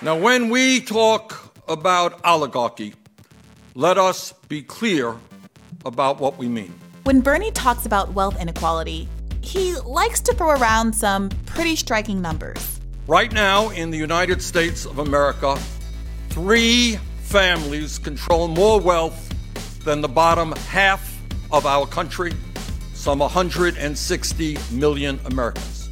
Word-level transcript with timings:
Now, 0.00 0.16
when 0.16 0.48
we 0.48 0.80
talk 0.80 1.52
about 1.66 2.24
oligarchy, 2.24 2.94
let 3.74 3.98
us 3.98 4.32
be 4.46 4.62
clear 4.62 5.16
about 5.84 6.20
what 6.20 6.38
we 6.38 6.46
mean. 6.46 6.72
When 7.02 7.20
Bernie 7.20 7.50
talks 7.50 7.84
about 7.84 8.12
wealth 8.12 8.40
inequality, 8.40 9.08
he 9.40 9.74
likes 9.80 10.20
to 10.20 10.34
throw 10.34 10.50
around 10.50 10.92
some 10.92 11.30
pretty 11.46 11.74
striking 11.74 12.22
numbers. 12.22 12.78
Right 13.08 13.32
now, 13.32 13.70
in 13.70 13.90
the 13.90 13.98
United 13.98 14.40
States 14.40 14.86
of 14.86 15.00
America, 15.00 15.58
three 16.28 17.00
families 17.22 17.98
control 17.98 18.46
more 18.46 18.80
wealth 18.80 19.34
than 19.84 20.00
the 20.00 20.08
bottom 20.08 20.52
half 20.68 21.20
of 21.50 21.66
our 21.66 21.88
country, 21.88 22.34
some 22.94 23.18
160 23.18 24.58
million 24.70 25.18
Americans. 25.24 25.90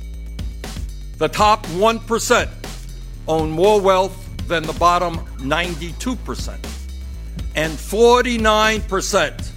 The 1.19 1.27
top 1.27 1.67
1% 1.67 2.66
own 3.29 3.51
more 3.51 3.81
wealth 3.81 4.23
than 4.49 4.63
the 4.63 4.73
bottom 4.75 5.17
92%. 5.39 6.59
And 7.55 7.73
49% 7.73 9.51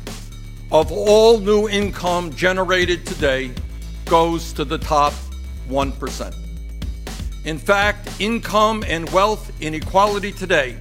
of 0.72 0.92
all 0.92 1.40
new 1.40 1.68
income 1.68 2.34
generated 2.34 3.06
today 3.06 3.52
goes 4.06 4.54
to 4.54 4.66
the 4.66 4.78
top 4.78 5.14
1%. 5.70 6.36
In 7.46 7.58
fact, 7.58 8.10
income 8.20 8.84
and 8.88 9.10
wealth 9.12 9.52
inequality 9.62 10.32
today 10.32 10.78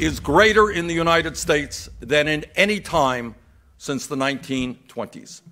is 0.00 0.20
greater 0.20 0.70
in 0.70 0.86
the 0.86 0.94
United 0.94 1.36
States 1.36 1.88
than 2.00 2.28
in 2.28 2.44
any 2.56 2.80
time 2.80 3.34
since 3.78 4.06
the 4.06 4.16
1920s. 4.16 5.42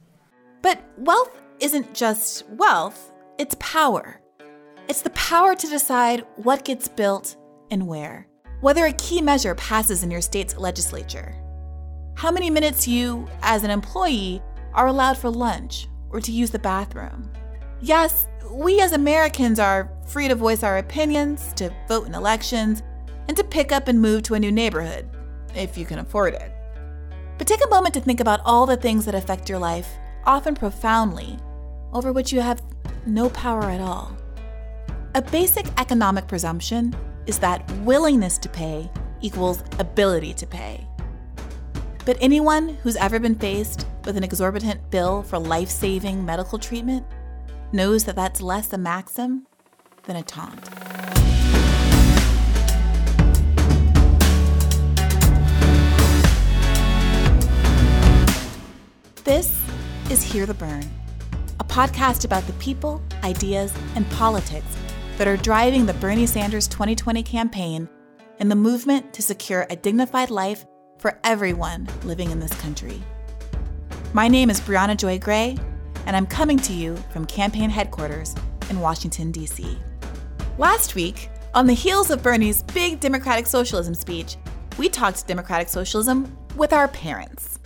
But 0.62 0.82
wealth 0.98 1.30
isn't 1.60 1.94
just 1.94 2.46
wealth, 2.48 3.12
it's 3.38 3.56
power. 3.58 4.20
It's 4.88 5.02
the 5.02 5.10
power 5.10 5.56
to 5.56 5.66
decide 5.66 6.24
what 6.36 6.64
gets 6.64 6.86
built 6.86 7.36
and 7.72 7.88
where, 7.88 8.28
whether 8.60 8.86
a 8.86 8.92
key 8.92 9.20
measure 9.20 9.56
passes 9.56 10.04
in 10.04 10.12
your 10.12 10.20
state's 10.20 10.56
legislature, 10.56 11.34
how 12.14 12.30
many 12.30 12.50
minutes 12.50 12.86
you, 12.86 13.28
as 13.42 13.64
an 13.64 13.70
employee, 13.70 14.40
are 14.74 14.86
allowed 14.86 15.18
for 15.18 15.28
lunch 15.28 15.88
or 16.10 16.20
to 16.20 16.30
use 16.30 16.52
the 16.52 16.58
bathroom. 16.60 17.28
Yes, 17.80 18.28
we 18.48 18.80
as 18.80 18.92
Americans 18.92 19.58
are 19.58 19.90
free 20.06 20.28
to 20.28 20.36
voice 20.36 20.62
our 20.62 20.78
opinions, 20.78 21.52
to 21.54 21.74
vote 21.88 22.06
in 22.06 22.14
elections, 22.14 22.84
and 23.26 23.36
to 23.36 23.42
pick 23.42 23.72
up 23.72 23.88
and 23.88 24.00
move 24.00 24.22
to 24.22 24.34
a 24.34 24.40
new 24.40 24.52
neighborhood, 24.52 25.10
if 25.56 25.76
you 25.76 25.84
can 25.84 25.98
afford 25.98 26.34
it. 26.34 26.52
But 27.38 27.48
take 27.48 27.64
a 27.64 27.70
moment 27.70 27.94
to 27.94 28.00
think 28.00 28.20
about 28.20 28.40
all 28.44 28.66
the 28.66 28.76
things 28.76 29.04
that 29.06 29.16
affect 29.16 29.48
your 29.48 29.58
life, 29.58 29.88
often 30.24 30.54
profoundly, 30.54 31.38
over 31.92 32.12
which 32.12 32.32
you 32.32 32.40
have 32.40 32.62
no 33.04 33.28
power 33.30 33.64
at 33.64 33.80
all. 33.80 34.16
A 35.16 35.22
basic 35.22 35.64
economic 35.80 36.28
presumption 36.28 36.94
is 37.24 37.38
that 37.38 37.66
willingness 37.86 38.36
to 38.36 38.50
pay 38.50 38.90
equals 39.22 39.64
ability 39.78 40.34
to 40.34 40.46
pay. 40.46 40.86
But 42.04 42.18
anyone 42.20 42.68
who's 42.82 42.96
ever 42.96 43.18
been 43.18 43.34
faced 43.34 43.86
with 44.04 44.18
an 44.18 44.24
exorbitant 44.24 44.90
bill 44.90 45.22
for 45.22 45.38
life 45.38 45.70
saving 45.70 46.22
medical 46.22 46.58
treatment 46.58 47.06
knows 47.72 48.04
that 48.04 48.14
that's 48.14 48.42
less 48.42 48.70
a 48.74 48.76
maxim 48.76 49.46
than 50.02 50.16
a 50.16 50.22
taunt. 50.22 50.62
This 59.24 59.58
is 60.10 60.22
Hear 60.22 60.44
the 60.44 60.52
Bern, 60.52 60.84
a 61.58 61.64
podcast 61.64 62.26
about 62.26 62.46
the 62.46 62.52
people, 62.54 63.00
ideas, 63.24 63.72
and 63.94 64.06
politics 64.10 64.76
that 65.16 65.26
are 65.26 65.36
driving 65.36 65.86
the 65.86 65.94
Bernie 65.94 66.26
Sanders 66.26 66.68
2020 66.68 67.22
campaign 67.22 67.88
and 68.38 68.50
the 68.50 68.56
movement 68.56 69.14
to 69.14 69.22
secure 69.22 69.66
a 69.70 69.76
dignified 69.76 70.30
life 70.30 70.66
for 70.98 71.18
everyone 71.24 71.88
living 72.04 72.30
in 72.30 72.38
this 72.38 72.52
country. 72.60 73.02
My 74.12 74.28
name 74.28 74.50
is 74.50 74.60
Briahna 74.60 74.96
Joy 74.96 75.18
Gray, 75.18 75.56
and 76.04 76.14
I'm 76.14 76.26
coming 76.26 76.58
to 76.58 76.72
you 76.72 76.96
from 77.12 77.24
campaign 77.24 77.70
headquarters 77.70 78.34
in 78.68 78.80
Washington, 78.80 79.32
D.C. 79.32 79.78
Last 80.58 80.94
week, 80.94 81.30
on 81.54 81.66
the 81.66 81.72
heels 81.72 82.10
of 82.10 82.22
Bernie's 82.22 82.62
big 82.62 83.00
democratic 83.00 83.46
socialism 83.46 83.94
speech, 83.94 84.36
we 84.76 84.90
talked 84.90 85.26
democratic 85.26 85.68
socialism 85.68 86.36
with 86.56 86.74
our 86.74 86.88
parents. 86.88 87.58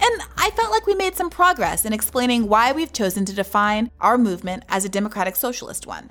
And 0.00 0.22
I 0.36 0.50
felt 0.50 0.70
like 0.70 0.86
we 0.86 0.94
made 0.94 1.14
some 1.14 1.30
progress 1.30 1.86
in 1.86 1.92
explaining 1.94 2.48
why 2.48 2.72
we've 2.72 2.92
chosen 2.92 3.24
to 3.24 3.34
define 3.34 3.90
our 4.00 4.18
movement 4.18 4.64
as 4.68 4.84
a 4.84 4.88
democratic 4.88 5.36
socialist 5.36 5.86
one. 5.86 6.10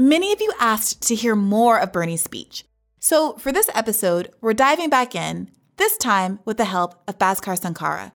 Many 0.00 0.32
of 0.32 0.40
you 0.40 0.50
asked 0.58 1.08
to 1.08 1.14
hear 1.14 1.36
more 1.36 1.78
of 1.78 1.92
Bernie's 1.92 2.22
speech. 2.22 2.64
So 3.00 3.34
for 3.34 3.52
this 3.52 3.68
episode, 3.74 4.32
we're 4.40 4.54
diving 4.54 4.88
back 4.88 5.14
in, 5.14 5.50
this 5.76 5.98
time 5.98 6.38
with 6.46 6.56
the 6.56 6.64
help 6.64 6.94
of 7.06 7.18
Bhaskar 7.18 7.60
Sankara, 7.60 8.14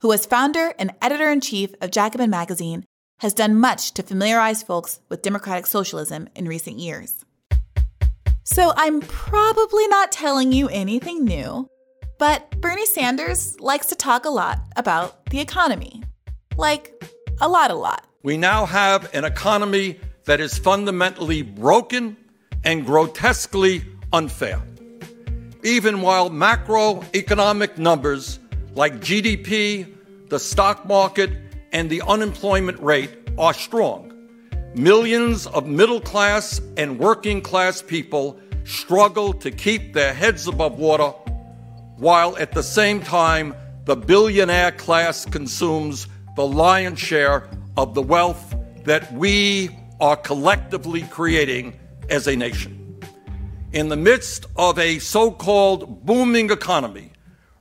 who 0.00 0.12
as 0.12 0.26
founder 0.26 0.74
and 0.76 0.92
editor-in-chief 1.00 1.72
of 1.80 1.92
Jacobin 1.92 2.30
magazine 2.30 2.84
has 3.20 3.32
done 3.32 3.54
much 3.54 3.92
to 3.92 4.02
familiarize 4.02 4.64
folks 4.64 4.98
with 5.08 5.22
democratic 5.22 5.68
socialism 5.68 6.28
in 6.34 6.48
recent 6.48 6.80
years. 6.80 7.24
So 8.42 8.72
I'm 8.74 9.00
probably 9.00 9.86
not 9.86 10.10
telling 10.10 10.50
you 10.50 10.68
anything 10.70 11.24
new, 11.24 11.68
but 12.18 12.60
Bernie 12.60 12.86
Sanders 12.86 13.60
likes 13.60 13.86
to 13.86 13.94
talk 13.94 14.24
a 14.24 14.30
lot 14.30 14.58
about 14.74 15.26
the 15.26 15.38
economy. 15.38 16.02
Like, 16.56 16.92
a 17.40 17.48
lot, 17.48 17.70
a 17.70 17.74
lot. 17.74 18.04
We 18.24 18.36
now 18.36 18.66
have 18.66 19.14
an 19.14 19.24
economy 19.24 20.00
that 20.24 20.40
is 20.40 20.58
fundamentally 20.58 21.42
broken 21.42 22.16
and 22.64 22.84
grotesquely 22.84 23.84
unfair. 24.12 24.62
Even 25.62 26.02
while 26.02 26.30
macroeconomic 26.30 27.78
numbers 27.78 28.38
like 28.74 28.94
GDP, 29.00 29.92
the 30.28 30.38
stock 30.38 30.86
market, 30.86 31.30
and 31.72 31.90
the 31.90 32.02
unemployment 32.02 32.80
rate 32.80 33.10
are 33.38 33.54
strong, 33.54 34.12
millions 34.74 35.46
of 35.46 35.66
middle 35.66 36.00
class 36.00 36.60
and 36.76 36.98
working 36.98 37.40
class 37.40 37.82
people 37.82 38.38
struggle 38.64 39.32
to 39.32 39.50
keep 39.50 39.94
their 39.94 40.14
heads 40.14 40.46
above 40.46 40.78
water 40.78 41.12
while 41.96 42.36
at 42.38 42.52
the 42.52 42.62
same 42.62 43.00
time 43.00 43.54
the 43.84 43.96
billionaire 43.96 44.72
class 44.72 45.24
consumes 45.24 46.06
the 46.36 46.46
lion's 46.46 46.98
share 46.98 47.48
of 47.76 47.94
the 47.94 48.02
wealth 48.02 48.54
that 48.84 49.12
we 49.12 49.68
are 50.00 50.16
collectively 50.16 51.02
creating 51.02 51.78
as 52.08 52.26
a 52.26 52.36
nation. 52.36 52.98
In 53.72 53.88
the 53.88 53.96
midst 53.96 54.46
of 54.56 54.78
a 54.78 54.98
so 54.98 55.30
called 55.30 56.04
booming 56.04 56.50
economy, 56.50 57.12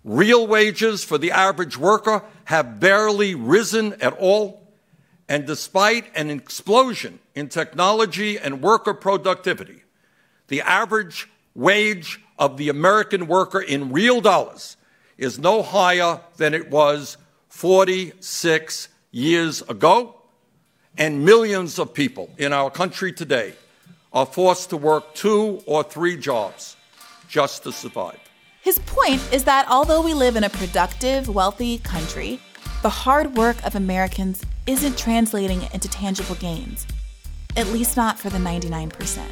real 0.03 0.47
wages 0.47 1.03
for 1.03 1.17
the 1.17 1.31
average 1.31 1.77
worker 1.77 2.23
have 2.45 2.79
barely 2.79 3.35
risen 3.35 3.93
at 4.01 4.13
all. 4.13 4.73
And 5.27 5.45
despite 5.45 6.05
an 6.15 6.31
explosion 6.31 7.19
in 7.35 7.49
technology 7.49 8.39
and 8.39 8.61
worker 8.61 8.95
productivity, 8.95 9.83
the 10.47 10.61
average 10.61 11.29
wage 11.53 12.19
of 12.39 12.57
the 12.57 12.69
American 12.69 13.27
worker 13.27 13.61
in 13.61 13.91
real 13.91 14.21
dollars 14.21 14.77
is 15.17 15.37
no 15.37 15.61
higher 15.61 16.21
than 16.37 16.53
it 16.55 16.71
was 16.71 17.17
46 17.49 18.87
years 19.11 19.61
ago. 19.63 20.18
And 20.97 21.23
millions 21.23 21.79
of 21.79 21.93
people 21.93 22.29
in 22.37 22.51
our 22.51 22.69
country 22.69 23.13
today 23.13 23.53
are 24.11 24.25
forced 24.25 24.69
to 24.71 24.77
work 24.77 25.13
two 25.13 25.61
or 25.65 25.83
three 25.83 26.17
jobs 26.17 26.75
just 27.27 27.63
to 27.63 27.71
survive. 27.71 28.19
His 28.61 28.79
point 28.79 29.21
is 29.31 29.45
that 29.45 29.65
although 29.69 30.01
we 30.01 30.13
live 30.13 30.35
in 30.35 30.43
a 30.43 30.49
productive, 30.49 31.29
wealthy 31.29 31.77
country, 31.79 32.39
the 32.81 32.89
hard 32.89 33.37
work 33.37 33.63
of 33.65 33.75
Americans 33.75 34.43
isn't 34.67 34.97
translating 34.97 35.61
into 35.73 35.87
tangible 35.87 36.35
gains, 36.35 36.85
at 37.55 37.67
least 37.67 37.95
not 37.95 38.19
for 38.19 38.29
the 38.29 38.37
99%. 38.37 39.25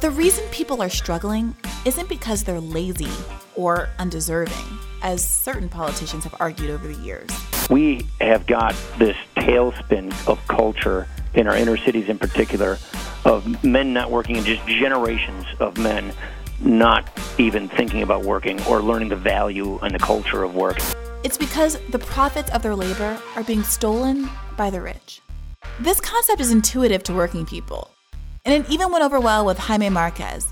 The 0.00 0.10
reason 0.10 0.44
people 0.50 0.82
are 0.82 0.88
struggling 0.88 1.54
isn't 1.84 2.08
because 2.08 2.44
they're 2.44 2.60
lazy 2.60 3.10
or 3.54 3.88
undeserving, 3.98 4.78
as 5.02 5.26
certain 5.28 5.68
politicians 5.68 6.24
have 6.24 6.34
argued 6.40 6.70
over 6.70 6.88
the 6.88 7.02
years. 7.02 7.28
We 7.68 8.06
have 8.20 8.46
got 8.46 8.74
this 8.98 9.16
tailspin 9.40 10.12
of 10.28 10.38
culture 10.48 11.06
in 11.34 11.46
our 11.46 11.56
inner 11.56 11.76
cities 11.76 12.08
in 12.08 12.18
particular 12.18 12.78
of 13.24 13.62
men 13.64 13.92
not 13.92 14.10
working 14.10 14.36
and 14.36 14.46
just 14.46 14.66
generations 14.66 15.44
of 15.58 15.76
men 15.78 16.12
not 16.60 17.08
even 17.38 17.68
thinking 17.68 18.02
about 18.02 18.24
working 18.24 18.60
or 18.64 18.82
learning 18.82 19.08
the 19.08 19.16
value 19.16 19.78
and 19.78 19.94
the 19.94 19.98
culture 19.98 20.42
of 20.42 20.54
work. 20.54 20.78
It's 21.22 21.38
because 21.38 21.78
the 21.90 21.98
profits 21.98 22.50
of 22.50 22.62
their 22.62 22.74
labor 22.74 23.20
are 23.36 23.44
being 23.44 23.62
stolen 23.62 24.28
by 24.56 24.70
the 24.70 24.80
rich. 24.80 25.20
This 25.78 26.00
concept 26.00 26.40
is 26.40 26.50
intuitive 26.50 27.02
to 27.04 27.14
working 27.14 27.46
people, 27.46 27.90
and 28.44 28.64
it 28.64 28.70
even 28.70 28.90
went 28.90 29.04
over 29.04 29.20
well 29.20 29.44
with 29.46 29.58
Jaime 29.58 29.90
Marquez, 29.90 30.46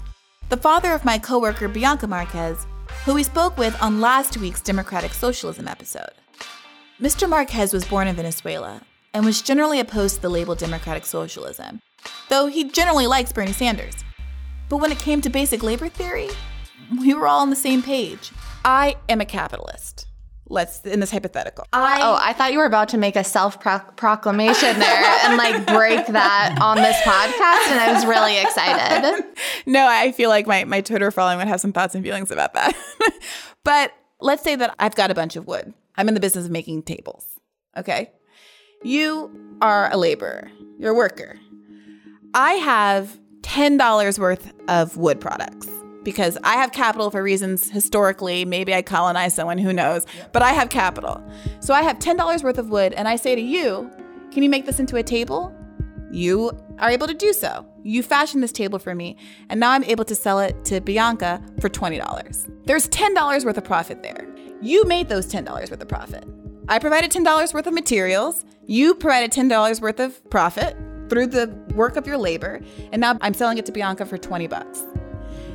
the 0.48 0.56
father 0.56 0.92
of 0.92 1.04
my 1.04 1.18
coworker 1.18 1.68
Bianca 1.68 2.06
Marquez, 2.06 2.66
who 3.04 3.14
we 3.14 3.22
spoke 3.22 3.56
with 3.58 3.80
on 3.82 4.00
last 4.00 4.36
week's 4.38 4.60
Democratic 4.60 5.12
Socialism 5.12 5.68
episode. 5.68 6.12
Mr. 7.00 7.28
Marquez 7.28 7.72
was 7.72 7.84
born 7.84 8.08
in 8.08 8.16
Venezuela 8.16 8.82
and 9.14 9.24
was 9.24 9.40
generally 9.40 9.78
opposed 9.78 10.16
to 10.16 10.22
the 10.22 10.28
label 10.28 10.56
Democratic 10.56 11.06
Socialism, 11.06 11.80
though 12.28 12.46
he 12.46 12.64
generally 12.64 13.06
likes 13.06 13.32
Bernie 13.32 13.52
Sanders. 13.52 13.94
But 14.68 14.78
when 14.78 14.90
it 14.90 14.98
came 14.98 15.20
to 15.20 15.30
basic 15.30 15.62
labor 15.62 15.88
theory, 15.88 16.28
we 16.98 17.14
were 17.14 17.28
all 17.28 17.38
on 17.38 17.50
the 17.50 17.56
same 17.56 17.82
page. 17.82 18.32
I 18.64 18.96
am 19.08 19.20
a 19.20 19.24
capitalist. 19.24 20.08
Let's 20.48 20.80
in 20.80 20.98
this 20.98 21.12
hypothetical. 21.12 21.66
I, 21.72 22.00
oh, 22.02 22.18
I 22.20 22.32
thought 22.32 22.52
you 22.52 22.58
were 22.58 22.64
about 22.64 22.88
to 22.88 22.98
make 22.98 23.14
a 23.14 23.22
self 23.22 23.60
proclamation 23.60 24.78
there 24.80 25.18
and 25.24 25.36
like 25.36 25.66
break 25.68 26.04
that 26.08 26.58
on 26.60 26.78
this 26.78 26.96
podcast, 27.02 27.70
and 27.70 27.78
I 27.78 27.92
was 27.92 28.06
really 28.06 28.40
excited. 28.40 29.24
no, 29.66 29.86
I 29.86 30.10
feel 30.10 30.30
like 30.30 30.48
my 30.48 30.64
my 30.64 30.80
Twitter 30.80 31.12
following 31.12 31.38
would 31.38 31.46
have 31.46 31.60
some 31.60 31.72
thoughts 31.72 31.94
and 31.94 32.02
feelings 32.02 32.32
about 32.32 32.54
that. 32.54 32.74
but 33.64 33.92
let's 34.20 34.42
say 34.42 34.56
that 34.56 34.74
I've 34.80 34.96
got 34.96 35.12
a 35.12 35.14
bunch 35.14 35.36
of 35.36 35.46
wood. 35.46 35.74
I'm 35.98 36.08
in 36.08 36.14
the 36.14 36.20
business 36.20 36.46
of 36.46 36.50
making 36.50 36.84
tables. 36.84 37.26
Okay, 37.76 38.12
you 38.84 39.30
are 39.60 39.92
a 39.92 39.96
laborer. 39.96 40.50
You're 40.78 40.92
a 40.92 40.96
worker. 40.96 41.38
I 42.32 42.52
have 42.52 43.18
ten 43.42 43.76
dollars 43.76 44.18
worth 44.18 44.52
of 44.68 44.96
wood 44.96 45.20
products 45.20 45.68
because 46.04 46.38
I 46.44 46.54
have 46.54 46.72
capital 46.72 47.10
for 47.10 47.22
reasons 47.22 47.68
historically. 47.68 48.44
Maybe 48.44 48.72
I 48.72 48.80
colonized 48.80 49.34
someone, 49.34 49.58
who 49.58 49.72
knows? 49.72 50.06
But 50.32 50.42
I 50.42 50.52
have 50.52 50.70
capital. 50.70 51.22
So 51.60 51.74
I 51.74 51.82
have 51.82 51.98
$10 51.98 52.42
worth 52.42 52.56
of 52.56 52.70
wood, 52.70 52.94
and 52.94 53.06
I 53.06 53.16
say 53.16 53.34
to 53.34 53.40
you, 53.42 53.90
Can 54.30 54.42
you 54.42 54.48
make 54.48 54.64
this 54.64 54.80
into 54.80 54.96
a 54.96 55.02
table? 55.02 55.54
You 56.10 56.52
are 56.78 56.88
able 56.88 57.08
to 57.08 57.14
do 57.14 57.32
so. 57.32 57.66
You 57.82 58.02
fashion 58.02 58.40
this 58.40 58.52
table 58.52 58.78
for 58.78 58.94
me, 58.94 59.16
and 59.50 59.60
now 59.60 59.72
I'm 59.72 59.84
able 59.84 60.04
to 60.06 60.14
sell 60.14 60.38
it 60.38 60.64
to 60.66 60.80
Bianca 60.80 61.42
for 61.60 61.68
$20. 61.68 62.64
There's 62.64 62.88
$10 62.88 63.44
worth 63.44 63.58
of 63.58 63.64
profit 63.64 64.02
there. 64.02 64.26
You 64.60 64.84
made 64.84 65.08
those 65.08 65.26
$10 65.26 65.48
worth 65.48 65.70
of 65.72 65.88
profit. 65.88 66.24
I 66.68 66.78
provided 66.78 67.10
$10 67.10 67.54
worth 67.54 67.66
of 67.66 67.72
materials. 67.72 68.44
You 68.66 68.94
provided 68.94 69.30
$10 69.30 69.80
worth 69.80 70.00
of 70.00 70.30
profit 70.30 70.76
through 71.08 71.28
the 71.28 71.46
work 71.74 71.96
of 71.96 72.06
your 72.06 72.18
labor, 72.18 72.60
and 72.92 73.00
now 73.00 73.16
I'm 73.20 73.34
selling 73.34 73.58
it 73.58 73.66
to 73.66 73.72
Bianca 73.72 74.04
for 74.04 74.18
20 74.18 74.46
bucks. 74.46 74.84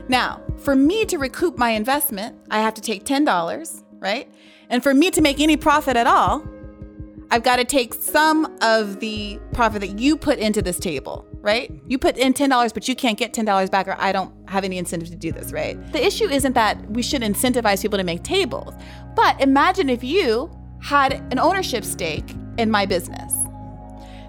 Now, 0.07 0.41
for 0.57 0.75
me 0.75 1.05
to 1.05 1.17
recoup 1.17 1.57
my 1.57 1.71
investment, 1.71 2.37
I 2.49 2.61
have 2.61 2.73
to 2.75 2.81
take 2.81 3.03
$10, 3.03 3.83
right? 3.99 4.27
And 4.69 4.81
for 4.81 4.93
me 4.93 5.11
to 5.11 5.21
make 5.21 5.39
any 5.39 5.57
profit 5.57 5.95
at 5.95 6.07
all, 6.07 6.47
I've 7.33 7.41
got 7.41 7.55
to 7.55 7.65
take 7.65 7.95
some 7.95 8.55
of 8.61 8.99
the 8.99 9.39
profit 9.53 9.81
that 9.81 9.97
you 9.97 10.15
put 10.15 10.37
into 10.37 10.61
this 10.61 10.77
table, 10.77 11.27
right? 11.41 11.71
You 11.87 11.97
put 11.97 12.15
in 12.15 12.31
$10, 12.31 12.71
but 12.75 12.87
you 12.87 12.95
can't 12.95 13.17
get 13.17 13.33
$10 13.33 13.71
back, 13.71 13.87
or 13.87 13.95
I 13.97 14.11
don't 14.11 14.31
have 14.47 14.63
any 14.63 14.77
incentive 14.77 15.09
to 15.09 15.15
do 15.15 15.31
this, 15.31 15.51
right? 15.51 15.75
The 15.93 16.05
issue 16.05 16.29
isn't 16.29 16.53
that 16.53 16.91
we 16.91 17.01
should 17.01 17.23
incentivize 17.23 17.81
people 17.81 17.97
to 17.97 18.03
make 18.03 18.21
tables, 18.21 18.75
but 19.15 19.41
imagine 19.41 19.89
if 19.89 20.03
you 20.03 20.51
had 20.79 21.13
an 21.31 21.39
ownership 21.39 21.83
stake 21.83 22.35
in 22.59 22.69
my 22.69 22.85
business 22.85 23.33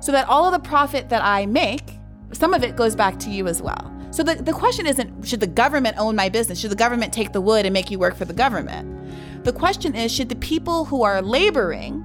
so 0.01 0.11
that 0.11 0.27
all 0.27 0.47
of 0.47 0.55
the 0.55 0.67
profit 0.67 1.11
that 1.11 1.23
I 1.23 1.45
make, 1.45 1.99
some 2.33 2.55
of 2.55 2.65
it 2.65 2.75
goes 2.75 2.97
back 2.97 3.19
to 3.19 3.31
you 3.31 3.49
as 3.49 3.61
well. 3.61 3.95
So 4.12 4.23
the, 4.23 4.37
the 4.37 4.55
question 4.55 4.87
isn't 4.87 5.27
should 5.27 5.41
the 5.41 5.47
government 5.47 5.99
own 5.99 6.17
my 6.17 6.31
business? 6.31 6.59
Should 6.59 6.71
the 6.71 6.77
government 6.77 7.12
take 7.12 7.33
the 7.33 7.43
wood 7.43 7.67
and 7.67 7.75
make 7.75 7.91
you 7.91 7.99
work 7.99 8.17
for 8.17 8.25
the 8.25 8.33
government? 8.33 9.45
The 9.45 9.53
question 9.53 9.95
is 9.95 10.11
should 10.11 10.31
the 10.31 10.37
people 10.37 10.87
who 10.87 11.03
are 11.03 11.21
laboring, 11.21 12.03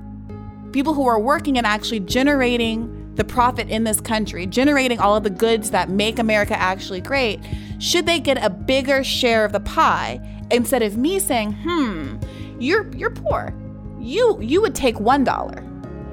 people 0.71 0.93
who 0.93 1.07
are 1.07 1.19
working 1.19 1.57
and 1.57 1.65
actually 1.65 1.99
generating 2.01 3.13
the 3.15 3.23
profit 3.23 3.69
in 3.69 3.83
this 3.83 3.99
country, 3.99 4.45
generating 4.45 4.99
all 4.99 5.15
of 5.15 5.23
the 5.23 5.29
goods 5.29 5.71
that 5.71 5.89
make 5.89 6.19
America 6.19 6.57
actually 6.57 7.01
great, 7.01 7.39
should 7.79 8.05
they 8.05 8.19
get 8.19 8.43
a 8.43 8.49
bigger 8.49 9.03
share 9.03 9.43
of 9.45 9.51
the 9.51 9.59
pie 9.59 10.19
instead 10.51 10.81
of 10.81 10.97
me 10.97 11.19
saying, 11.19 11.53
"Hmm, 11.63 12.17
you're 12.59 12.89
you're 12.95 13.11
poor. 13.11 13.53
You 13.99 14.37
you 14.41 14.61
would 14.61 14.75
take 14.75 14.95
$1. 14.95 15.63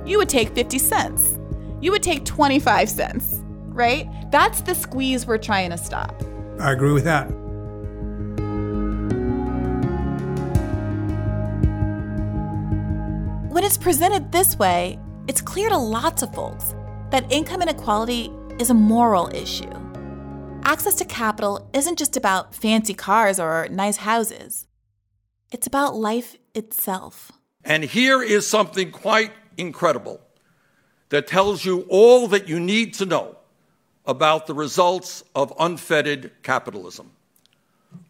You 0.05 0.19
would 0.19 0.29
take 0.29 0.55
50 0.55 0.79
cents. 0.79 1.39
You 1.81 1.93
would 1.93 2.03
take 2.03 2.25
25 2.25 2.89
cents." 2.89 3.43
right? 3.77 4.09
That's 4.31 4.63
the 4.63 4.75
squeeze 4.75 5.27
we're 5.27 5.39
trying 5.39 5.71
to 5.71 5.79
stop. 5.79 6.21
I 6.59 6.73
agree 6.73 6.93
with 6.93 7.05
that. 7.05 7.31
It's 13.67 13.77
presented 13.77 14.31
this 14.31 14.57
way, 14.61 14.97
it's 15.27 15.41
clear 15.41 15.69
to 15.69 15.77
lots 15.77 16.23
of 16.23 16.33
folks 16.33 16.77
that 17.11 17.27
income 17.33 17.63
inequality 17.63 18.31
is 18.61 18.71
a 18.71 18.75
moral 18.75 19.29
issue. 19.35 19.69
Access 20.63 20.95
to 20.95 21.05
capital 21.05 21.69
isn't 21.73 21.99
just 21.99 22.17
about 22.17 22.55
fancy 22.55 22.95
cars 22.95 23.41
or 23.41 23.67
nice 23.69 23.97
houses, 23.97 24.69
it's 25.51 25.67
about 25.67 25.97
life 25.97 26.37
itself. 26.55 27.33
And 27.65 27.83
here 27.83 28.23
is 28.23 28.47
something 28.47 28.93
quite 28.93 29.33
incredible 29.57 30.21
that 31.09 31.27
tells 31.27 31.65
you 31.65 31.87
all 31.89 32.29
that 32.29 32.49
you 32.49 32.61
need 32.61 32.95
to 32.95 33.05
know 33.05 33.37
about 34.07 34.47
the 34.47 34.55
results 34.55 35.25
of 35.35 35.53
unfettered 35.59 36.31
capitalism. 36.45 37.11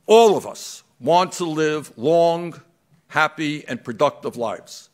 All 0.04 0.36
of 0.36 0.46
us 0.46 0.82
want 1.00 1.32
to 1.32 1.46
live 1.46 1.96
long, 1.96 2.60
happy, 3.08 3.66
and 3.66 3.82
productive 3.82 4.36
lives. 4.36 4.90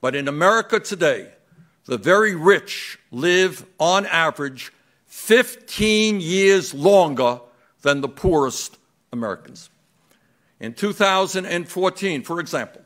But 0.00 0.14
in 0.14 0.28
America 0.28 0.78
today, 0.78 1.28
the 1.86 1.98
very 1.98 2.34
rich 2.34 2.98
live 3.10 3.66
on 3.80 4.06
average 4.06 4.72
15 5.06 6.20
years 6.20 6.74
longer 6.74 7.40
than 7.82 8.00
the 8.00 8.08
poorest 8.08 8.78
Americans. 9.12 9.70
In 10.60 10.74
2014, 10.74 12.22
for 12.22 12.40
example, 12.40 12.82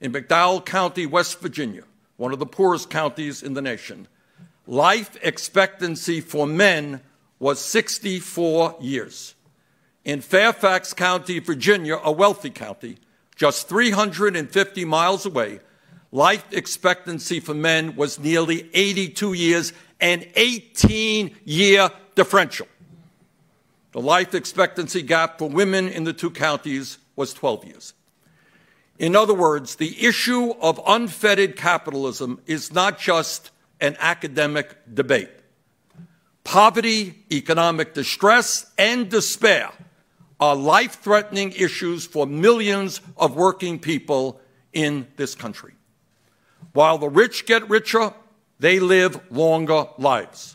in 0.00 0.12
McDowell 0.12 0.64
County, 0.64 1.06
West 1.06 1.40
Virginia, 1.40 1.82
one 2.16 2.32
of 2.32 2.38
the 2.38 2.46
poorest 2.46 2.90
counties 2.90 3.42
in 3.42 3.54
the 3.54 3.62
nation, 3.62 4.06
life 4.66 5.16
expectancy 5.22 6.20
for 6.20 6.46
men 6.46 7.00
was 7.38 7.58
64 7.60 8.76
years. 8.80 9.34
In 10.04 10.20
Fairfax 10.20 10.94
County, 10.94 11.38
Virginia, 11.38 11.98
a 12.02 12.12
wealthy 12.12 12.50
county, 12.50 12.98
just 13.36 13.68
350 13.68 14.84
miles 14.84 15.26
away, 15.26 15.60
life 16.12 16.44
expectancy 16.52 17.40
for 17.40 17.54
men 17.54 17.96
was 17.96 18.18
nearly 18.18 18.68
82 18.72 19.32
years, 19.34 19.72
an 20.00 20.24
18 20.34 21.34
year 21.44 21.90
differential. 22.14 22.66
The 23.92 24.00
life 24.00 24.34
expectancy 24.34 25.02
gap 25.02 25.38
for 25.38 25.48
women 25.48 25.88
in 25.88 26.04
the 26.04 26.12
two 26.12 26.30
counties 26.30 26.98
was 27.16 27.32
12 27.32 27.64
years. 27.64 27.94
In 28.98 29.14
other 29.14 29.34
words, 29.34 29.76
the 29.76 30.04
issue 30.04 30.52
of 30.60 30.80
unfettered 30.86 31.56
capitalism 31.56 32.40
is 32.46 32.72
not 32.72 32.98
just 32.98 33.50
an 33.80 33.96
academic 34.00 34.76
debate. 34.92 35.30
Poverty, 36.42 37.14
economic 37.30 37.94
distress, 37.94 38.70
and 38.76 39.08
despair 39.08 39.70
are 40.40 40.56
life 40.56 41.00
threatening 41.00 41.52
issues 41.52 42.06
for 42.06 42.26
millions 42.26 43.00
of 43.16 43.36
working 43.36 43.78
people 43.78 44.40
in 44.72 45.06
this 45.16 45.34
country. 45.34 45.74
While 46.78 46.98
the 46.98 47.08
rich 47.08 47.44
get 47.44 47.68
richer, 47.68 48.14
they 48.60 48.78
live 48.78 49.20
longer 49.32 49.88
lives. 49.98 50.54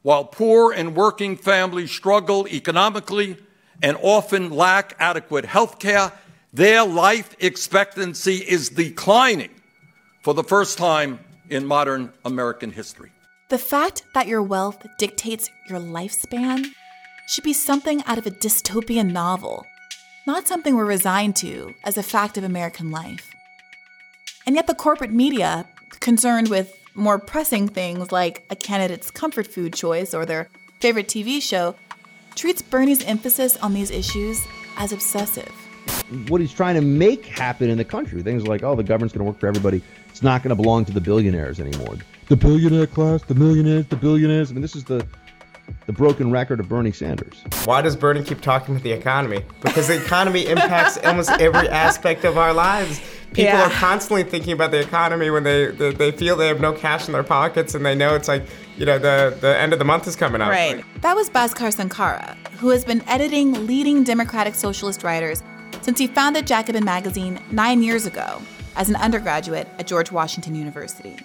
While 0.00 0.24
poor 0.24 0.72
and 0.72 0.96
working 0.96 1.36
families 1.36 1.90
struggle 1.90 2.48
economically 2.48 3.36
and 3.82 3.98
often 4.00 4.48
lack 4.48 4.96
adequate 4.98 5.44
health 5.44 5.78
care, 5.78 6.10
their 6.54 6.86
life 6.86 7.36
expectancy 7.38 8.36
is 8.36 8.70
declining 8.70 9.50
for 10.22 10.32
the 10.32 10.42
first 10.42 10.78
time 10.78 11.20
in 11.50 11.66
modern 11.66 12.14
American 12.24 12.70
history. 12.70 13.12
The 13.50 13.58
fact 13.58 14.04
that 14.14 14.26
your 14.26 14.42
wealth 14.42 14.86
dictates 14.96 15.50
your 15.68 15.80
lifespan 15.80 16.64
should 17.26 17.44
be 17.44 17.52
something 17.52 18.02
out 18.06 18.16
of 18.16 18.26
a 18.26 18.30
dystopian 18.30 19.12
novel, 19.12 19.66
not 20.26 20.48
something 20.48 20.74
we're 20.76 20.86
resigned 20.86 21.36
to 21.36 21.74
as 21.84 21.98
a 21.98 22.02
fact 22.02 22.38
of 22.38 22.44
American 22.44 22.90
life. 22.90 23.28
And 24.48 24.56
yet, 24.56 24.66
the 24.66 24.74
corporate 24.74 25.12
media, 25.12 25.66
concerned 26.00 26.48
with 26.48 26.74
more 26.94 27.18
pressing 27.18 27.68
things 27.68 28.10
like 28.10 28.46
a 28.48 28.56
candidate's 28.56 29.10
comfort 29.10 29.46
food 29.46 29.74
choice 29.74 30.14
or 30.14 30.24
their 30.24 30.48
favorite 30.80 31.06
TV 31.06 31.42
show, 31.42 31.74
treats 32.34 32.62
Bernie's 32.62 33.04
emphasis 33.04 33.58
on 33.58 33.74
these 33.74 33.90
issues 33.90 34.42
as 34.78 34.90
obsessive. 34.90 35.50
What 36.28 36.40
he's 36.40 36.54
trying 36.54 36.76
to 36.76 36.80
make 36.80 37.26
happen 37.26 37.68
in 37.68 37.76
the 37.76 37.84
country, 37.84 38.22
things 38.22 38.48
like, 38.48 38.62
oh, 38.62 38.74
the 38.74 38.82
government's 38.82 39.12
going 39.12 39.26
to 39.26 39.30
work 39.30 39.38
for 39.38 39.48
everybody 39.48 39.82
it's 40.08 40.22
not 40.22 40.42
going 40.42 40.48
to 40.48 40.60
belong 40.60 40.86
to 40.86 40.92
the 40.92 41.00
billionaires 41.00 41.60
anymore. 41.60 41.96
The 42.28 42.36
billionaire 42.36 42.86
class, 42.86 43.22
the 43.24 43.34
millionaires, 43.34 43.86
the 43.86 43.96
billionaires. 43.96 44.50
I 44.50 44.54
mean, 44.54 44.62
this 44.62 44.74
is 44.74 44.84
the 44.84 45.06
the 45.86 45.92
broken 45.92 46.30
record 46.30 46.60
of 46.60 46.68
Bernie 46.68 46.92
Sanders. 46.92 47.42
Why 47.64 47.82
does 47.82 47.96
Bernie 47.96 48.22
keep 48.22 48.40
talking 48.40 48.74
about 48.74 48.84
the 48.84 48.92
economy? 48.92 49.42
Because 49.60 49.88
the 49.88 50.02
economy 50.02 50.46
impacts 50.46 50.98
almost 51.04 51.30
every 51.30 51.68
aspect 51.68 52.24
of 52.24 52.36
our 52.36 52.52
lives. 52.52 53.00
People 53.30 53.44
yeah. 53.44 53.66
are 53.66 53.70
constantly 53.70 54.22
thinking 54.22 54.52
about 54.52 54.70
the 54.70 54.80
economy 54.80 55.30
when 55.30 55.44
they, 55.44 55.66
they, 55.66 55.92
they 55.92 56.10
feel 56.12 56.36
they 56.36 56.48
have 56.48 56.60
no 56.60 56.72
cash 56.72 57.06
in 57.06 57.12
their 57.12 57.22
pockets 57.22 57.74
and 57.74 57.84
they 57.84 57.94
know 57.94 58.14
it's 58.14 58.28
like 58.28 58.44
you 58.76 58.86
know 58.86 58.98
the 58.98 59.36
the 59.40 59.58
end 59.58 59.72
of 59.72 59.78
the 59.78 59.84
month 59.84 60.06
is 60.06 60.16
coming 60.16 60.40
up. 60.40 60.50
Right. 60.50 60.76
Like, 60.76 61.00
that 61.02 61.14
was 61.14 61.28
Bhaskar 61.28 61.72
Sankara, 61.72 62.36
who 62.58 62.70
has 62.70 62.84
been 62.84 63.02
editing 63.08 63.66
leading 63.66 64.04
Democratic 64.04 64.54
Socialist 64.54 65.02
writers 65.02 65.42
since 65.82 65.98
he 65.98 66.06
founded 66.06 66.46
Jacobin 66.46 66.84
magazine 66.84 67.40
nine 67.50 67.82
years 67.82 68.06
ago 68.06 68.40
as 68.76 68.88
an 68.88 68.96
undergraduate 68.96 69.68
at 69.78 69.86
George 69.86 70.12
Washington 70.12 70.54
University. 70.54 71.16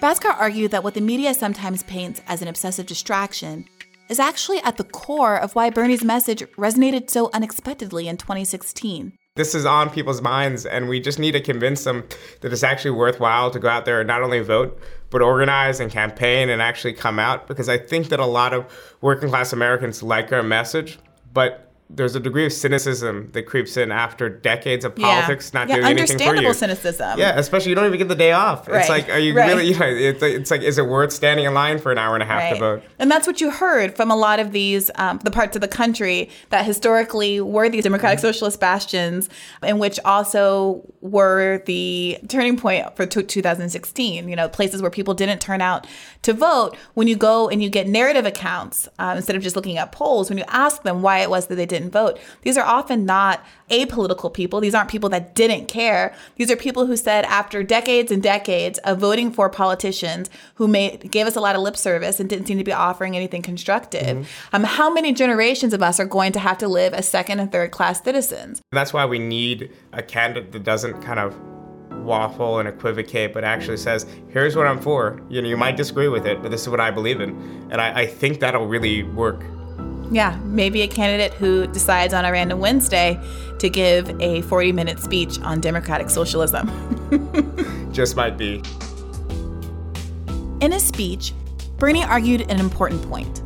Bhaskar 0.00 0.34
argued 0.38 0.70
that 0.72 0.82
what 0.82 0.94
the 0.94 1.00
media 1.00 1.32
sometimes 1.34 1.82
paints 1.84 2.20
as 2.26 2.42
an 2.42 2.48
obsessive 2.48 2.86
distraction 2.86 3.64
is 4.08 4.18
actually 4.18 4.60
at 4.60 4.76
the 4.76 4.84
core 4.84 5.36
of 5.36 5.54
why 5.54 5.70
Bernie's 5.70 6.04
message 6.04 6.40
resonated 6.56 7.10
so 7.10 7.30
unexpectedly 7.32 8.08
in 8.08 8.16
2016. 8.16 9.12
This 9.36 9.54
is 9.54 9.66
on 9.66 9.90
people's 9.90 10.22
minds, 10.22 10.64
and 10.64 10.88
we 10.88 11.00
just 11.00 11.18
need 11.18 11.32
to 11.32 11.40
convince 11.40 11.82
them 11.82 12.04
that 12.40 12.52
it's 12.52 12.62
actually 12.62 12.92
worthwhile 12.92 13.50
to 13.50 13.58
go 13.58 13.68
out 13.68 13.84
there 13.84 14.00
and 14.00 14.06
not 14.06 14.22
only 14.22 14.38
vote, 14.40 14.80
but 15.10 15.22
organize 15.22 15.80
and 15.80 15.90
campaign 15.90 16.48
and 16.48 16.62
actually 16.62 16.92
come 16.92 17.18
out. 17.18 17.48
Because 17.48 17.68
I 17.68 17.76
think 17.76 18.10
that 18.10 18.20
a 18.20 18.26
lot 18.26 18.54
of 18.54 18.66
working 19.00 19.30
class 19.30 19.52
Americans 19.52 20.04
like 20.04 20.32
our 20.32 20.44
message, 20.44 21.00
but 21.32 21.73
there's 21.90 22.16
a 22.16 22.20
degree 22.20 22.46
of 22.46 22.52
cynicism 22.52 23.30
that 23.32 23.42
creeps 23.42 23.76
in 23.76 23.92
after 23.92 24.28
decades 24.28 24.84
of 24.84 24.96
politics 24.96 25.50
yeah. 25.52 25.60
not 25.60 25.68
yeah, 25.68 25.74
doing 25.76 25.86
anything 25.86 26.18
for 26.18 26.24
you. 26.24 26.30
Understandable 26.30 26.54
cynicism. 26.54 27.18
Yeah, 27.18 27.38
especially 27.38 27.70
you 27.70 27.74
don't 27.74 27.86
even 27.86 27.98
get 27.98 28.08
the 28.08 28.14
day 28.14 28.32
off. 28.32 28.66
Right. 28.66 28.80
It's 28.80 28.88
like, 28.88 29.08
are 29.10 29.18
you 29.18 29.36
right. 29.36 29.48
really? 29.48 29.64
You 29.74 29.78
know, 29.78 29.86
it's, 29.86 30.22
it's 30.22 30.50
like, 30.50 30.62
is 30.62 30.78
it 30.78 30.86
worth 30.86 31.12
standing 31.12 31.46
in 31.46 31.54
line 31.54 31.78
for 31.78 31.90
an 31.90 31.98
hour 31.98 32.14
and 32.14 32.22
a 32.22 32.26
half 32.26 32.42
right. 32.42 32.54
to 32.54 32.58
vote? 32.58 32.82
And 32.98 33.10
that's 33.10 33.26
what 33.26 33.40
you 33.40 33.50
heard 33.50 33.96
from 33.96 34.10
a 34.10 34.16
lot 34.16 34.38
of 34.38 34.52
these, 34.52 34.90
um, 34.96 35.18
the 35.24 35.30
parts 35.30 35.56
of 35.56 35.62
the 35.62 35.68
country 35.68 36.30
that 36.50 36.64
historically 36.64 37.40
were 37.40 37.68
these 37.68 37.84
democratic 37.84 38.18
mm-hmm. 38.18 38.26
socialist 38.26 38.60
bastions, 38.60 39.28
and 39.62 39.80
which 39.80 39.98
also 40.04 40.82
were 41.04 41.62
the 41.66 42.18
turning 42.28 42.56
point 42.56 42.96
for 42.96 43.04
t- 43.04 43.22
2016. 43.22 44.26
You 44.26 44.34
know, 44.34 44.48
places 44.48 44.80
where 44.80 44.90
people 44.90 45.12
didn't 45.12 45.38
turn 45.38 45.60
out 45.60 45.86
to 46.22 46.32
vote. 46.32 46.76
When 46.94 47.06
you 47.06 47.14
go 47.14 47.48
and 47.50 47.62
you 47.62 47.68
get 47.68 47.86
narrative 47.86 48.24
accounts 48.24 48.88
um, 48.98 49.18
instead 49.18 49.36
of 49.36 49.42
just 49.42 49.54
looking 49.54 49.76
at 49.76 49.92
polls, 49.92 50.30
when 50.30 50.38
you 50.38 50.44
ask 50.48 50.82
them 50.82 51.02
why 51.02 51.18
it 51.18 51.28
was 51.28 51.46
that 51.48 51.56
they 51.56 51.66
didn't 51.66 51.90
vote, 51.90 52.18
these 52.40 52.56
are 52.56 52.64
often 52.64 53.04
not 53.04 53.44
apolitical 53.70 54.32
people. 54.32 54.60
These 54.60 54.74
aren't 54.74 54.90
people 54.90 55.10
that 55.10 55.34
didn't 55.34 55.66
care. 55.66 56.14
These 56.36 56.50
are 56.50 56.56
people 56.56 56.86
who 56.86 56.96
said 56.96 57.26
after 57.26 57.62
decades 57.62 58.10
and 58.10 58.22
decades 58.22 58.78
of 58.78 58.98
voting 58.98 59.30
for 59.30 59.50
politicians 59.50 60.30
who 60.54 60.66
made 60.66 61.10
gave 61.10 61.26
us 61.26 61.36
a 61.36 61.40
lot 61.40 61.54
of 61.54 61.60
lip 61.60 61.76
service 61.76 62.18
and 62.18 62.30
didn't 62.30 62.46
seem 62.46 62.56
to 62.56 62.64
be 62.64 62.72
offering 62.72 63.14
anything 63.14 63.42
constructive. 63.42 64.02
Mm-hmm. 64.02 64.56
Um, 64.56 64.64
how 64.64 64.90
many 64.92 65.12
generations 65.12 65.74
of 65.74 65.82
us 65.82 66.00
are 66.00 66.06
going 66.06 66.32
to 66.32 66.38
have 66.38 66.56
to 66.58 66.68
live 66.68 66.94
as 66.94 67.06
second 67.06 67.40
and 67.40 67.52
third 67.52 67.72
class 67.72 68.02
citizens? 68.02 68.62
That's 68.72 68.94
why 68.94 69.04
we 69.04 69.18
need 69.18 69.70
a 69.92 70.02
candidate 70.02 70.52
that 70.52 70.64
doesn't 70.64 70.93
kind 71.02 71.18
of 71.18 71.34
waffle 72.04 72.58
and 72.58 72.68
equivocate, 72.68 73.32
but 73.32 73.44
actually 73.44 73.76
says, 73.76 74.06
here's 74.28 74.56
what 74.56 74.66
I'm 74.66 74.80
for. 74.80 75.20
You 75.28 75.42
know, 75.42 75.48
you 75.48 75.56
might 75.56 75.76
disagree 75.76 76.08
with 76.08 76.26
it, 76.26 76.42
but 76.42 76.50
this 76.50 76.62
is 76.62 76.68
what 76.68 76.80
I 76.80 76.90
believe 76.90 77.20
in. 77.20 77.30
And 77.70 77.80
I, 77.80 78.00
I 78.00 78.06
think 78.06 78.40
that'll 78.40 78.66
really 78.66 79.02
work. 79.02 79.42
Yeah, 80.10 80.38
maybe 80.44 80.82
a 80.82 80.88
candidate 80.88 81.32
who 81.34 81.66
decides 81.68 82.12
on 82.12 82.24
a 82.24 82.32
random 82.32 82.60
Wednesday 82.60 83.18
to 83.58 83.70
give 83.70 84.08
a 84.20 84.42
40 84.42 84.72
minute 84.72 85.00
speech 85.00 85.40
on 85.40 85.60
democratic 85.60 86.10
socialism. 86.10 86.70
Just 87.92 88.16
might 88.16 88.36
be. 88.36 88.62
In 90.60 90.72
his 90.72 90.84
speech, 90.84 91.32
Bernie 91.78 92.04
argued 92.04 92.42
an 92.50 92.60
important 92.60 93.02
point. 93.08 93.42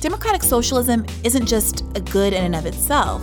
Democratic 0.00 0.42
socialism 0.42 1.06
isn't 1.22 1.46
just 1.46 1.84
a 1.96 2.00
good 2.00 2.32
in 2.32 2.42
and 2.42 2.56
of 2.56 2.66
itself, 2.66 3.22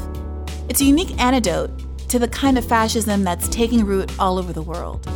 it's 0.69 0.79
a 0.79 0.85
unique 0.85 1.19
antidote 1.19 1.69
to 2.09 2.19
the 2.19 2.27
kind 2.27 2.57
of 2.57 2.65
fascism 2.65 3.23
that's 3.23 3.47
taking 3.49 3.85
root 3.85 4.11
all 4.19 4.37
over 4.37 4.51
the 4.51 4.61
world. 4.63 5.07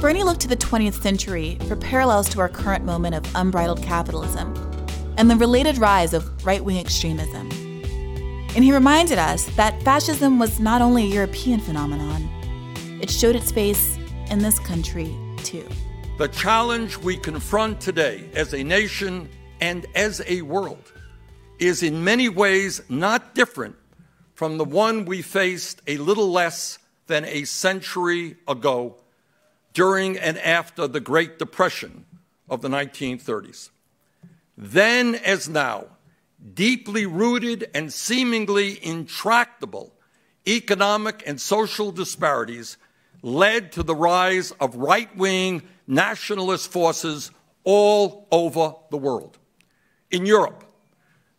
Bernie 0.00 0.22
looked 0.22 0.40
to 0.40 0.48
the 0.48 0.56
20th 0.56 1.02
century 1.02 1.58
for 1.68 1.76
parallels 1.76 2.26
to 2.30 2.40
our 2.40 2.48
current 2.48 2.86
moment 2.86 3.14
of 3.14 3.24
unbridled 3.34 3.82
capitalism 3.82 4.54
and 5.18 5.30
the 5.30 5.36
related 5.36 5.76
rise 5.76 6.14
of 6.14 6.46
right 6.46 6.64
wing 6.64 6.78
extremism. 6.78 7.50
And 8.56 8.64
he 8.64 8.72
reminded 8.72 9.18
us 9.18 9.44
that 9.56 9.82
fascism 9.82 10.38
was 10.38 10.58
not 10.58 10.80
only 10.80 11.04
a 11.04 11.14
European 11.14 11.60
phenomenon, 11.60 12.28
it 13.02 13.10
showed 13.10 13.36
its 13.36 13.52
face 13.52 13.98
in 14.30 14.38
this 14.38 14.58
country 14.58 15.14
too. 15.44 15.68
The 16.16 16.28
challenge 16.28 16.96
we 16.96 17.18
confront 17.18 17.78
today 17.78 18.30
as 18.34 18.54
a 18.54 18.64
nation 18.64 19.28
and 19.60 19.84
as 19.94 20.22
a 20.26 20.40
world 20.40 20.92
is 21.58 21.82
in 21.82 22.02
many 22.02 22.30
ways 22.30 22.80
not 22.88 23.34
different 23.34 23.76
from 24.40 24.56
the 24.56 24.64
one 24.64 25.04
we 25.04 25.20
faced 25.20 25.82
a 25.86 25.98
little 25.98 26.32
less 26.32 26.78
than 27.08 27.26
a 27.26 27.44
century 27.44 28.36
ago 28.48 28.96
during 29.74 30.16
and 30.16 30.38
after 30.38 30.88
the 30.88 30.98
Great 30.98 31.38
Depression 31.38 32.06
of 32.48 32.62
the 32.62 32.68
1930s. 32.70 33.68
Then, 34.56 35.14
as 35.14 35.46
now, 35.46 35.88
deeply 36.54 37.04
rooted 37.04 37.68
and 37.74 37.92
seemingly 37.92 38.82
intractable 38.82 39.92
economic 40.48 41.22
and 41.26 41.38
social 41.38 41.92
disparities 41.92 42.78
led 43.20 43.72
to 43.72 43.82
the 43.82 43.94
rise 43.94 44.52
of 44.52 44.74
right 44.74 45.14
wing 45.18 45.60
nationalist 45.86 46.72
forces 46.72 47.30
all 47.62 48.26
over 48.32 48.72
the 48.90 48.96
world. 48.96 49.36
In 50.10 50.24
Europe, 50.24 50.64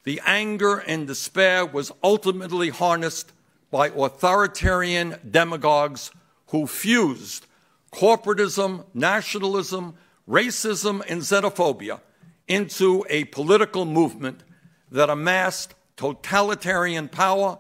the 0.04 0.22
anger 0.26 0.78
and 0.78 1.08
despair 1.08 1.66
was 1.66 1.92
ultimately 2.04 2.70
harnessed 2.70 3.32
by 3.70 3.88
authoritarian 3.88 5.18
demagogues 5.30 6.12
who 6.48 6.68
fused 6.68 7.46
corporatism, 7.94 8.86
nationalism, 8.94 9.96
racism, 10.28 11.02
and 11.08 11.22
xenophobia 11.22 12.00
into 12.48 13.06
a 13.10 13.26
political 13.26 13.86
movement 13.86 14.44
that 14.92 15.10
amassed 15.10 15.74
totalitarian 15.96 17.08
power, 17.08 17.58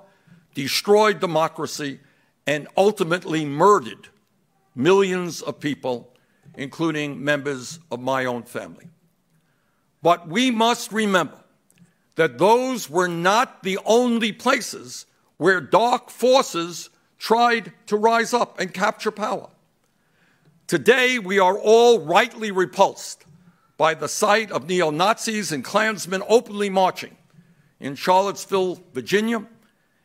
destroyed 0.53 1.19
democracy, 1.19 2.00
and 2.48 2.67
ultimately 2.75 3.45
murdered 3.45 4.10
millions 4.75 5.41
of 5.41 5.60
people, 5.60 6.13
including 6.55 7.24
members 7.24 7.79
of 7.91 8.00
my 8.00 8.25
own 8.25 8.43
family. 8.43 8.88
But 10.01 10.27
we 10.27 10.50
must 10.50 10.91
remember 10.91 11.40
that 12.22 12.38
those 12.38 12.88
were 12.88 13.08
not 13.08 13.63
the 13.63 13.80
only 13.84 14.32
places 14.32 15.08
where 15.38 15.60
dark 15.60 16.12
forces 16.12 16.92
tried 17.18 17.74
to 17.88 17.98
rise 17.98 18.32
up 18.32 18.60
and 18.60 18.72
capture 18.75 19.10
power. 19.10 19.50
Today, 20.68 21.18
we 21.18 21.40
are 21.40 21.58
all 21.58 21.98
rightly 21.98 22.51
repulsed 22.51 23.25
by 23.75 23.96
the 23.96 24.08
sight 24.08 24.51
of 24.51 24.70
neo 24.70 24.92
Nazis 24.92 25.51
and 25.51 25.63
Klansmen 25.63 26.22
openly 26.30 26.70
marching 26.70 27.18
in 27.80 27.96
Charlottesville, 27.96 28.84
Virginia, 28.94 29.44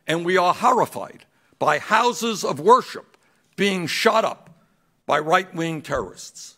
and 0.07 0.25
we 0.25 0.37
are 0.37 0.55
horrified 0.55 1.23
by 1.59 1.77
houses 1.77 2.43
of 2.43 2.59
worship 2.59 3.15
being 3.55 3.85
shot 3.85 4.25
up 4.25 4.49
by 5.05 5.19
right 5.19 5.53
wing 5.53 5.83
terrorists. 5.83 6.57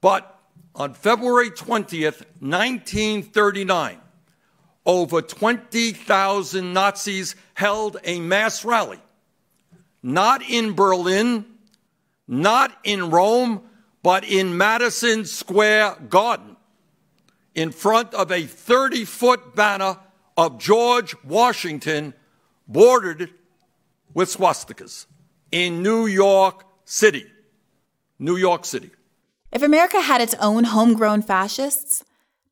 But 0.00 0.34
on 0.74 0.94
February 0.94 1.50
20th, 1.50 2.22
1939, 2.40 4.00
over 4.86 5.20
20,000 5.20 6.72
Nazis 6.72 7.34
held 7.54 7.98
a 8.04 8.20
mass 8.20 8.64
rally, 8.64 9.00
not 10.02 10.42
in 10.48 10.72
Berlin, 10.72 11.44
not 12.28 12.76
in 12.84 13.10
Rome, 13.10 13.62
but 14.02 14.24
in 14.24 14.56
Madison 14.56 15.24
Square 15.24 15.96
Garden, 16.08 16.56
in 17.54 17.72
front 17.72 18.14
of 18.14 18.30
a 18.30 18.44
30 18.44 19.04
foot 19.04 19.54
banner 19.56 19.98
of 20.36 20.58
George 20.58 21.14
Washington 21.24 22.14
bordered 22.68 23.30
with 24.14 24.28
swastikas 24.28 25.06
in 25.50 25.82
New 25.82 26.06
York 26.06 26.64
City. 26.84 27.26
New 28.18 28.36
York 28.36 28.64
City. 28.64 28.90
If 29.52 29.62
America 29.62 30.00
had 30.00 30.20
its 30.20 30.34
own 30.34 30.64
homegrown 30.64 31.22
fascists, 31.22 32.04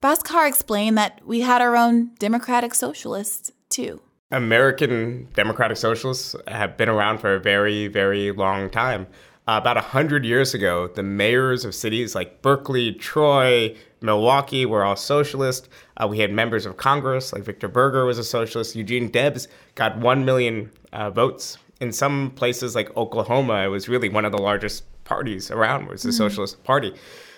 Bhaskar 0.04 0.46
explained 0.46 0.98
that 0.98 1.22
we 1.24 1.40
had 1.40 1.62
our 1.62 1.74
own 1.74 2.10
democratic 2.18 2.74
socialists 2.74 3.50
too. 3.70 4.02
American 4.30 5.28
democratic 5.32 5.78
socialists 5.78 6.36
have 6.46 6.76
been 6.76 6.90
around 6.90 7.20
for 7.20 7.34
a 7.34 7.40
very, 7.40 7.86
very 7.86 8.30
long 8.30 8.68
time. 8.68 9.06
Uh, 9.48 9.58
about 9.62 9.76
100 9.76 10.26
years 10.26 10.52
ago, 10.52 10.88
the 10.88 11.02
mayors 11.02 11.64
of 11.64 11.74
cities 11.74 12.14
like 12.14 12.42
Berkeley, 12.42 12.92
Troy, 12.92 13.74
Milwaukee 14.02 14.66
were 14.66 14.84
all 14.84 14.94
socialist. 14.94 15.70
Uh, 15.96 16.06
we 16.06 16.18
had 16.18 16.30
members 16.30 16.66
of 16.66 16.76
Congress, 16.76 17.32
like 17.32 17.42
Victor 17.42 17.68
Berger 17.68 18.04
was 18.04 18.18
a 18.18 18.24
socialist. 18.24 18.76
Eugene 18.76 19.08
Debs 19.08 19.48
got 19.74 19.96
1 19.96 20.22
million 20.22 20.70
uh, 20.92 21.08
votes. 21.08 21.56
In 21.80 21.92
some 21.92 22.30
places 22.32 22.74
like 22.74 22.94
Oklahoma, 22.94 23.64
it 23.64 23.68
was 23.68 23.88
really 23.88 24.10
one 24.10 24.26
of 24.26 24.32
the 24.32 24.42
largest 24.42 24.84
parties 25.04 25.50
around, 25.50 25.88
was 25.88 26.02
the 26.02 26.10
mm-hmm. 26.10 26.16
Socialist 26.16 26.62
Party. 26.62 26.92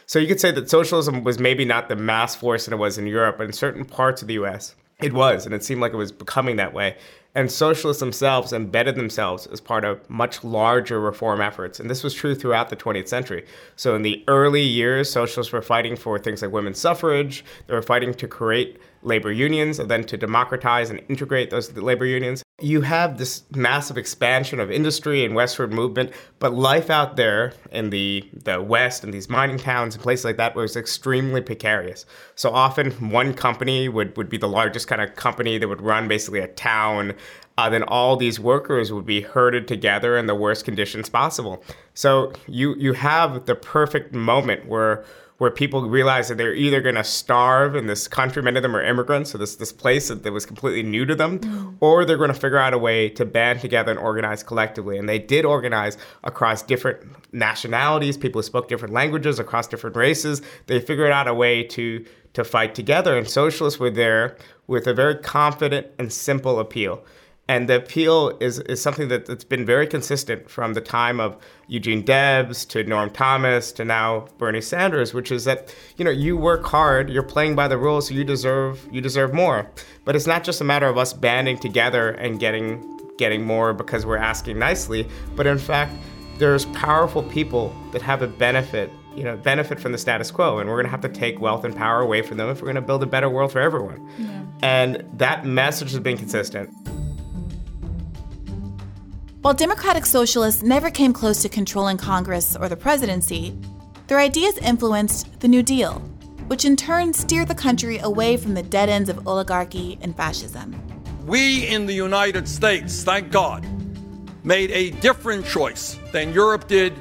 So 0.08 0.20
you 0.20 0.28
could 0.28 0.40
say 0.40 0.52
that 0.52 0.70
socialism 0.70 1.24
was 1.24 1.40
maybe 1.40 1.64
not 1.64 1.88
the 1.88 1.96
mass 1.96 2.36
force 2.36 2.66
that 2.66 2.72
it 2.72 2.78
was 2.78 2.96
in 2.96 3.08
Europe, 3.08 3.38
but 3.38 3.46
in 3.46 3.52
certain 3.52 3.84
parts 3.84 4.22
of 4.22 4.28
the 4.28 4.34
US, 4.34 4.76
it 5.00 5.12
was, 5.12 5.44
and 5.44 5.54
it 5.54 5.64
seemed 5.64 5.80
like 5.80 5.92
it 5.92 5.96
was 5.96 6.12
becoming 6.12 6.56
that 6.56 6.72
way. 6.72 6.96
And 7.34 7.50
socialists 7.50 8.00
themselves 8.00 8.52
embedded 8.52 8.94
themselves 8.94 9.46
as 9.48 9.60
part 9.60 9.84
of 9.84 10.08
much 10.08 10.44
larger 10.44 11.00
reform 11.00 11.40
efforts. 11.40 11.80
And 11.80 11.90
this 11.90 12.04
was 12.04 12.14
true 12.14 12.36
throughout 12.36 12.70
the 12.70 12.76
20th 12.76 13.08
century. 13.08 13.44
So 13.74 13.96
in 13.96 14.02
the 14.02 14.24
early 14.28 14.62
years, 14.62 15.10
socialists 15.10 15.52
were 15.52 15.60
fighting 15.60 15.96
for 15.96 16.18
things 16.20 16.40
like 16.40 16.52
women's 16.52 16.78
suffrage, 16.78 17.44
they 17.66 17.74
were 17.74 17.82
fighting 17.82 18.14
to 18.14 18.28
create 18.28 18.80
labor 19.02 19.32
unions 19.32 19.80
and 19.80 19.90
then 19.90 20.04
to 20.04 20.16
democratize 20.16 20.88
and 20.88 21.02
integrate 21.08 21.50
those 21.50 21.76
labor 21.76 22.06
unions. 22.06 22.45
You 22.60 22.80
have 22.80 23.18
this 23.18 23.42
massive 23.54 23.98
expansion 23.98 24.60
of 24.60 24.70
industry 24.70 25.26
and 25.26 25.34
westward 25.34 25.74
movement, 25.74 26.10
but 26.38 26.54
life 26.54 26.88
out 26.88 27.16
there 27.16 27.52
in 27.70 27.90
the, 27.90 28.26
the 28.32 28.62
West 28.62 29.04
and 29.04 29.12
these 29.12 29.28
mining 29.28 29.58
towns 29.58 29.94
and 29.94 30.02
places 30.02 30.24
like 30.24 30.38
that 30.38 30.54
was 30.54 30.74
extremely 30.74 31.42
precarious. 31.42 32.06
So 32.34 32.50
often 32.50 32.92
one 33.10 33.34
company 33.34 33.90
would, 33.90 34.16
would 34.16 34.30
be 34.30 34.38
the 34.38 34.48
largest 34.48 34.88
kind 34.88 35.02
of 35.02 35.14
company 35.16 35.58
that 35.58 35.68
would 35.68 35.82
run 35.82 36.08
basically 36.08 36.40
a 36.40 36.48
town. 36.48 37.12
Uh, 37.58 37.68
then 37.68 37.82
all 37.82 38.16
these 38.16 38.40
workers 38.40 38.90
would 38.90 39.06
be 39.06 39.20
herded 39.20 39.68
together 39.68 40.16
in 40.16 40.24
the 40.24 40.34
worst 40.34 40.64
conditions 40.64 41.10
possible. 41.10 41.62
So 41.92 42.32
you 42.46 42.74
you 42.76 42.92
have 42.92 43.46
the 43.46 43.54
perfect 43.54 44.14
moment 44.14 44.66
where 44.66 45.04
where 45.38 45.50
people 45.50 45.86
realize 45.88 46.28
that 46.28 46.38
they're 46.38 46.54
either 46.54 46.80
going 46.80 46.94
to 46.94 47.04
starve 47.04 47.76
in 47.76 47.86
this 47.86 48.08
country, 48.08 48.42
many 48.42 48.56
of 48.56 48.62
them 48.62 48.74
are 48.74 48.82
immigrants, 48.82 49.30
so 49.30 49.38
this, 49.38 49.56
this 49.56 49.72
place 49.72 50.08
that, 50.08 50.22
that 50.22 50.32
was 50.32 50.46
completely 50.46 50.82
new 50.82 51.04
to 51.04 51.14
them, 51.14 51.38
mm. 51.38 51.76
or 51.80 52.04
they're 52.04 52.16
going 52.16 52.32
to 52.32 52.34
figure 52.34 52.58
out 52.58 52.72
a 52.72 52.78
way 52.78 53.10
to 53.10 53.26
band 53.26 53.60
together 53.60 53.90
and 53.90 54.00
organize 54.00 54.42
collectively. 54.42 54.96
And 54.96 55.08
they 55.08 55.18
did 55.18 55.44
organize 55.44 55.98
across 56.24 56.62
different 56.62 57.02
nationalities, 57.34 58.16
people 58.16 58.38
who 58.38 58.44
spoke 58.44 58.68
different 58.68 58.94
languages, 58.94 59.38
across 59.38 59.66
different 59.66 59.94
races. 59.96 60.40
They 60.66 60.80
figured 60.80 61.12
out 61.12 61.28
a 61.28 61.34
way 61.34 61.62
to, 61.64 62.04
to 62.32 62.42
fight 62.42 62.74
together, 62.74 63.16
and 63.18 63.28
socialists 63.28 63.78
were 63.78 63.90
there 63.90 64.38
with 64.66 64.86
a 64.86 64.94
very 64.94 65.16
confident 65.16 65.88
and 65.98 66.10
simple 66.10 66.58
appeal. 66.58 67.04
And 67.48 67.68
the 67.68 67.76
appeal 67.76 68.36
is, 68.40 68.58
is 68.60 68.82
something 68.82 69.06
that, 69.08 69.26
that's 69.26 69.44
been 69.44 69.64
very 69.64 69.86
consistent 69.86 70.50
from 70.50 70.74
the 70.74 70.80
time 70.80 71.20
of 71.20 71.36
Eugene 71.68 72.02
Debs 72.02 72.64
to 72.66 72.82
Norm 72.82 73.10
Thomas 73.10 73.70
to 73.72 73.84
now 73.84 74.26
Bernie 74.38 74.60
Sanders, 74.60 75.14
which 75.14 75.30
is 75.30 75.44
that, 75.44 75.72
you 75.96 76.04
know, 76.04 76.10
you 76.10 76.36
work 76.36 76.64
hard, 76.66 77.08
you're 77.08 77.22
playing 77.22 77.54
by 77.54 77.68
the 77.68 77.78
rules, 77.78 78.08
so 78.08 78.14
you 78.14 78.24
deserve 78.24 78.88
you 78.90 79.00
deserve 79.00 79.32
more. 79.32 79.70
But 80.04 80.16
it's 80.16 80.26
not 80.26 80.42
just 80.42 80.60
a 80.60 80.64
matter 80.64 80.86
of 80.86 80.98
us 80.98 81.12
banding 81.12 81.58
together 81.58 82.10
and 82.10 82.40
getting 82.40 82.84
getting 83.16 83.44
more 83.44 83.72
because 83.72 84.04
we're 84.04 84.16
asking 84.16 84.58
nicely, 84.58 85.08
but 85.36 85.46
in 85.46 85.58
fact, 85.58 85.92
there's 86.38 86.66
powerful 86.66 87.22
people 87.22 87.74
that 87.92 88.02
have 88.02 88.22
a 88.22 88.26
benefit 88.26 88.90
you 89.14 89.24
know 89.24 89.36
benefit 89.36 89.80
from 89.80 89.92
the 89.92 89.98
status 89.98 90.30
quo 90.30 90.58
and 90.58 90.68
we're 90.68 90.76
going 90.76 90.84
to 90.84 90.90
have 90.90 91.00
to 91.00 91.08
take 91.08 91.40
wealth 91.40 91.64
and 91.64 91.74
power 91.74 92.00
away 92.00 92.20
from 92.20 92.36
them 92.36 92.50
if 92.50 92.60
we're 92.60 92.66
going 92.66 92.74
to 92.74 92.82
build 92.82 93.02
a 93.02 93.06
better 93.06 93.30
world 93.30 93.50
for 93.50 93.60
everyone 93.60 94.06
yeah. 94.18 94.42
and 94.60 95.18
that 95.18 95.46
message 95.46 95.90
has 95.90 96.00
been 96.00 96.18
consistent 96.18 96.68
while 99.46 99.54
Democratic 99.54 100.04
Socialists 100.04 100.64
never 100.64 100.90
came 100.90 101.12
close 101.12 101.40
to 101.40 101.48
controlling 101.48 101.96
Congress 101.96 102.56
or 102.56 102.68
the 102.68 102.76
presidency, 102.76 103.56
their 104.08 104.18
ideas 104.18 104.58
influenced 104.58 105.38
the 105.38 105.46
New 105.46 105.62
Deal, 105.62 106.00
which 106.48 106.64
in 106.64 106.74
turn 106.74 107.14
steered 107.14 107.46
the 107.46 107.54
country 107.54 107.98
away 107.98 108.36
from 108.36 108.54
the 108.54 108.62
dead 108.64 108.88
ends 108.88 109.08
of 109.08 109.24
oligarchy 109.28 110.00
and 110.00 110.16
fascism. 110.16 110.74
We 111.26 111.64
in 111.68 111.86
the 111.86 111.92
United 111.92 112.48
States, 112.48 113.04
thank 113.04 113.30
God, 113.30 113.64
made 114.42 114.72
a 114.72 114.90
different 114.98 115.46
choice 115.46 115.96
than 116.10 116.32
Europe 116.32 116.66
did 116.66 116.92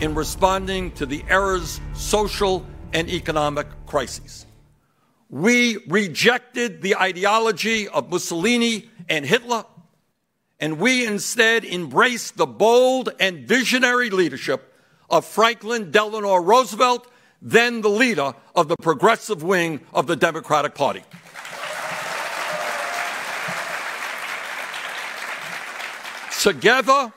in 0.00 0.16
responding 0.16 0.90
to 0.94 1.06
the 1.06 1.22
era's 1.28 1.80
social 1.92 2.66
and 2.92 3.08
economic 3.08 3.68
crises. 3.86 4.46
We 5.30 5.76
rejected 5.86 6.82
the 6.82 6.96
ideology 6.96 7.86
of 7.86 8.10
Mussolini 8.10 8.90
and 9.08 9.24
Hitler 9.24 9.64
and 10.64 10.78
we 10.78 11.04
instead 11.04 11.62
embrace 11.62 12.30
the 12.30 12.46
bold 12.46 13.10
and 13.20 13.46
visionary 13.46 14.08
leadership 14.08 14.72
of 15.10 15.26
Franklin 15.26 15.90
Delano 15.90 16.36
Roosevelt, 16.36 17.06
then 17.42 17.82
the 17.82 17.90
leader 17.90 18.32
of 18.56 18.68
the 18.68 18.76
progressive 18.78 19.42
wing 19.42 19.82
of 19.92 20.06
the 20.06 20.16
Democratic 20.16 20.74
Party. 20.74 21.02
Together 26.40 27.12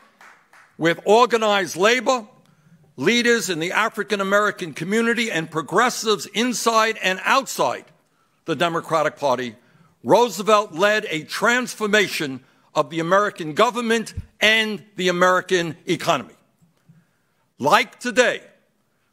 with 0.78 1.00
organized 1.06 1.78
labor, 1.78 2.28
leaders 2.98 3.50
in 3.50 3.60
the 3.60 3.72
African 3.72 4.20
American 4.20 4.74
community, 4.74 5.32
and 5.32 5.50
progressives 5.50 6.26
inside 6.26 6.98
and 7.02 7.22
outside 7.24 7.86
the 8.44 8.58
Democratic 8.58 9.16
Party, 9.16 9.56
Roosevelt 10.04 10.74
led 10.74 11.06
a 11.10 11.24
transformation 11.24 12.44
of 12.78 12.92
the 12.92 13.00
American 13.00 13.54
government 13.54 14.14
and 14.40 14.84
the 14.98 15.10
American 15.10 15.76
economy. 15.88 16.36
Like 17.58 18.00
today, 18.00 18.44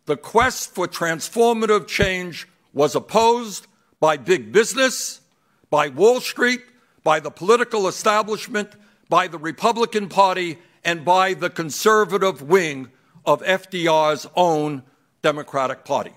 the 0.05 0.19
quest 0.19 0.75
for 0.75 0.87
transformative 0.87 1.87
change 1.87 2.47
was 2.75 2.95
opposed 2.95 3.67
by 4.01 4.19
big 4.19 4.53
business, 4.53 5.23
by 5.71 5.89
Wall 5.89 6.21
Street, 6.21 6.61
by 7.03 7.21
the 7.21 7.31
political 7.31 7.89
establishment, 7.89 8.69
by 9.09 9.29
the 9.29 9.39
Republican 9.39 10.11
Party, 10.11 10.59
and 10.85 11.03
by 11.03 11.33
the 11.33 11.49
conservative 11.49 12.43
wing 12.43 12.91
of 13.25 13.43
FDR's 13.43 14.27
own 14.37 14.83
Democratic 15.23 15.87
Party. 15.87 16.13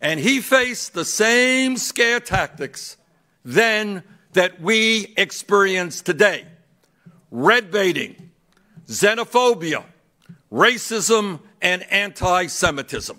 And 0.00 0.18
he 0.18 0.40
faced 0.40 0.94
the 0.94 1.04
same 1.04 1.76
scare 1.76 2.18
tactics 2.18 2.96
then 3.44 4.02
that 4.38 4.60
we 4.60 5.12
experience 5.16 6.00
today 6.00 6.44
red 7.32 7.72
baiting, 7.72 8.30
xenophobia, 8.86 9.84
racism, 10.52 11.40
and 11.60 11.82
anti 11.90 12.46
Semitism. 12.46 13.18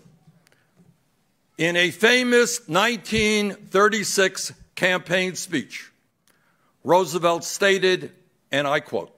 In 1.57 1.75
a 1.75 1.91
famous 1.91 2.61
1936 2.69 4.53
campaign 4.75 5.35
speech, 5.35 5.91
Roosevelt 6.85 7.43
stated, 7.43 8.13
and 8.49 8.65
I 8.65 8.79
quote, 8.79 9.13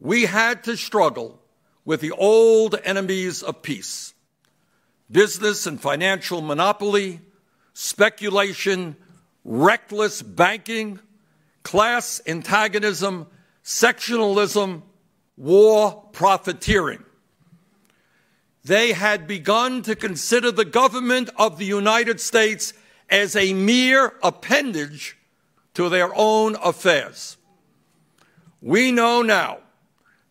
We 0.00 0.24
had 0.24 0.64
to 0.64 0.78
struggle 0.78 1.42
with 1.84 2.00
the 2.00 2.12
old 2.12 2.74
enemies 2.84 3.42
of 3.42 3.60
peace 3.60 4.14
business 5.10 5.66
and 5.66 5.78
financial 5.78 6.40
monopoly, 6.40 7.20
speculation, 7.74 8.96
reckless 9.44 10.22
banking, 10.22 11.00
class 11.62 12.20
antagonism, 12.26 13.26
sectionalism, 13.62 14.82
war 15.36 16.04
profiteering. 16.12 17.04
They 18.64 18.92
had 18.92 19.26
begun 19.26 19.82
to 19.82 19.96
consider 19.96 20.52
the 20.52 20.64
government 20.64 21.30
of 21.36 21.58
the 21.58 21.64
United 21.64 22.20
States 22.20 22.74
as 23.08 23.34
a 23.34 23.54
mere 23.54 24.14
appendage 24.22 25.16
to 25.74 25.88
their 25.88 26.10
own 26.14 26.56
affairs. 26.62 27.36
We 28.60 28.92
know 28.92 29.22
now 29.22 29.58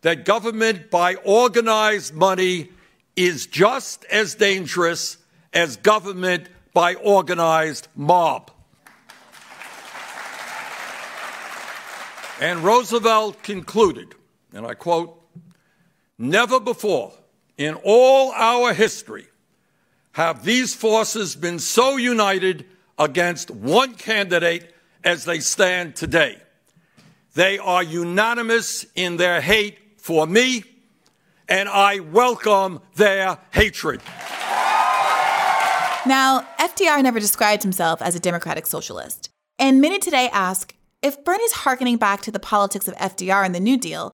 that 0.02 0.26
government 0.26 0.92
by 0.92 1.16
organized 1.16 2.14
money 2.14 2.70
is 3.16 3.48
just 3.48 4.06
as 4.06 4.36
dangerous 4.36 5.18
as 5.52 5.76
government 5.78 6.48
by 6.74 6.94
organized 6.96 7.88
mob. 7.96 8.52
And 12.40 12.64
Roosevelt 12.64 13.44
concluded, 13.44 14.16
and 14.54 14.66
I 14.66 14.74
quote, 14.74 15.22
Never 16.18 16.60
before 16.60 17.14
in 17.58 17.76
all 17.84 18.32
our 18.32 18.74
history 18.74 19.28
have 20.14 20.44
these 20.44 20.74
forces 20.74 21.36
been 21.36 21.60
so 21.60 21.98
united 21.98 22.66
against 22.98 23.52
one 23.52 23.96
candidate 23.96 24.74
as 25.04 25.26
they 25.26 25.40
stand 25.40 25.96
today. 25.96 26.38
They 27.36 27.58
are 27.58 27.84
unanimous 27.84 28.86
in 28.96 29.18
their 29.18 29.42
hate 29.42 29.78
for 29.98 30.26
me, 30.26 30.64
and 31.48 31.68
I 31.70 32.00
welcome 32.00 32.82
their 32.96 33.38
hatred. 33.52 34.02
Now, 36.06 36.48
FDR 36.58 37.04
never 37.04 37.20
described 37.20 37.64
himself 37.64 38.02
as 38.02 38.16
a 38.16 38.20
democratic 38.20 38.66
socialist. 38.66 39.30
And 39.58 39.82
many 39.82 40.00
today 40.00 40.30
ask 40.32 40.74
if 41.02 41.24
Bernie's 41.24 41.54
harkening 41.54 41.98
back 41.98 42.22
to 42.22 42.32
the 42.32 42.40
politics 42.40 42.88
of 42.88 42.96
FDR 42.96 43.46
and 43.46 43.56
the 43.56 43.60
New 43.60 43.78
Deal, 43.78 44.12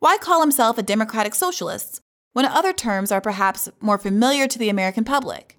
why 0.00 0.18
call 0.18 0.40
himself 0.40 0.76
a 0.76 0.82
democratic 0.82 1.34
socialist 1.34 2.00
when 2.32 2.44
other 2.44 2.72
terms 2.72 3.12
are 3.12 3.20
perhaps 3.20 3.68
more 3.80 3.98
familiar 3.98 4.46
to 4.48 4.58
the 4.58 4.68
American 4.68 5.04
public? 5.04 5.56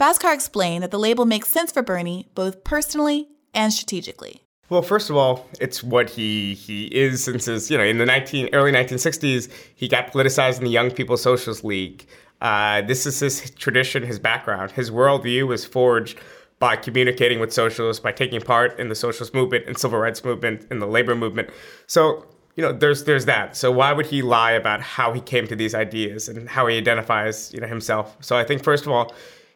Bhaskar 0.00 0.34
explained 0.34 0.82
that 0.82 0.90
the 0.90 0.98
label 0.98 1.24
makes 1.24 1.48
sense 1.48 1.70
for 1.70 1.82
Bernie 1.82 2.28
both 2.34 2.64
personally 2.64 3.28
and 3.52 3.72
strategically. 3.72 4.42
Well, 4.70 4.82
first 4.82 5.10
of 5.10 5.16
all, 5.16 5.46
it's 5.60 5.84
what 5.84 6.10
he 6.10 6.54
he 6.54 6.86
is 6.86 7.22
since 7.22 7.44
his 7.44 7.70
you 7.70 7.76
know 7.76 7.84
in 7.84 7.98
the 7.98 8.06
19 8.06 8.48
early 8.54 8.72
1960s 8.72 9.50
he 9.74 9.86
got 9.86 10.10
politicized 10.12 10.58
in 10.58 10.64
the 10.64 10.70
Young 10.70 10.90
People's 10.90 11.22
Socialist 11.22 11.62
League. 11.62 12.06
Uh, 12.40 12.82
this 12.82 13.06
is 13.06 13.20
his 13.20 13.50
tradition, 13.52 14.02
his 14.02 14.18
background. 14.18 14.72
His 14.72 14.90
worldview 14.90 15.46
was 15.46 15.64
forged 15.64 16.18
by 16.58 16.76
communicating 16.76 17.40
with 17.40 17.52
socialists, 17.52 18.00
by 18.00 18.12
taking 18.12 18.40
part 18.40 18.78
in 18.78 18.88
the 18.88 18.94
socialist 18.94 19.34
movement 19.34 19.64
and 19.66 19.76
civil 19.76 19.98
rights 19.98 20.24
movement 20.24 20.66
and 20.70 20.80
the 20.80 20.86
labor 20.86 21.14
movement. 21.14 21.50
So, 21.86 22.26
you 22.56 22.62
know, 22.62 22.72
there's 22.72 23.04
there's 23.04 23.24
that. 23.26 23.56
So 23.56 23.70
why 23.70 23.92
would 23.92 24.06
he 24.06 24.22
lie 24.22 24.52
about 24.52 24.80
how 24.80 25.12
he 25.12 25.20
came 25.20 25.46
to 25.48 25.56
these 25.56 25.74
ideas 25.74 26.28
and 26.28 26.48
how 26.48 26.66
he 26.66 26.78
identifies, 26.78 27.52
you 27.52 27.60
know, 27.60 27.66
himself? 27.66 28.16
So 28.20 28.36
I 28.36 28.44
think 28.44 28.62
first 28.62 28.86
of 28.86 28.92
all, 28.92 29.12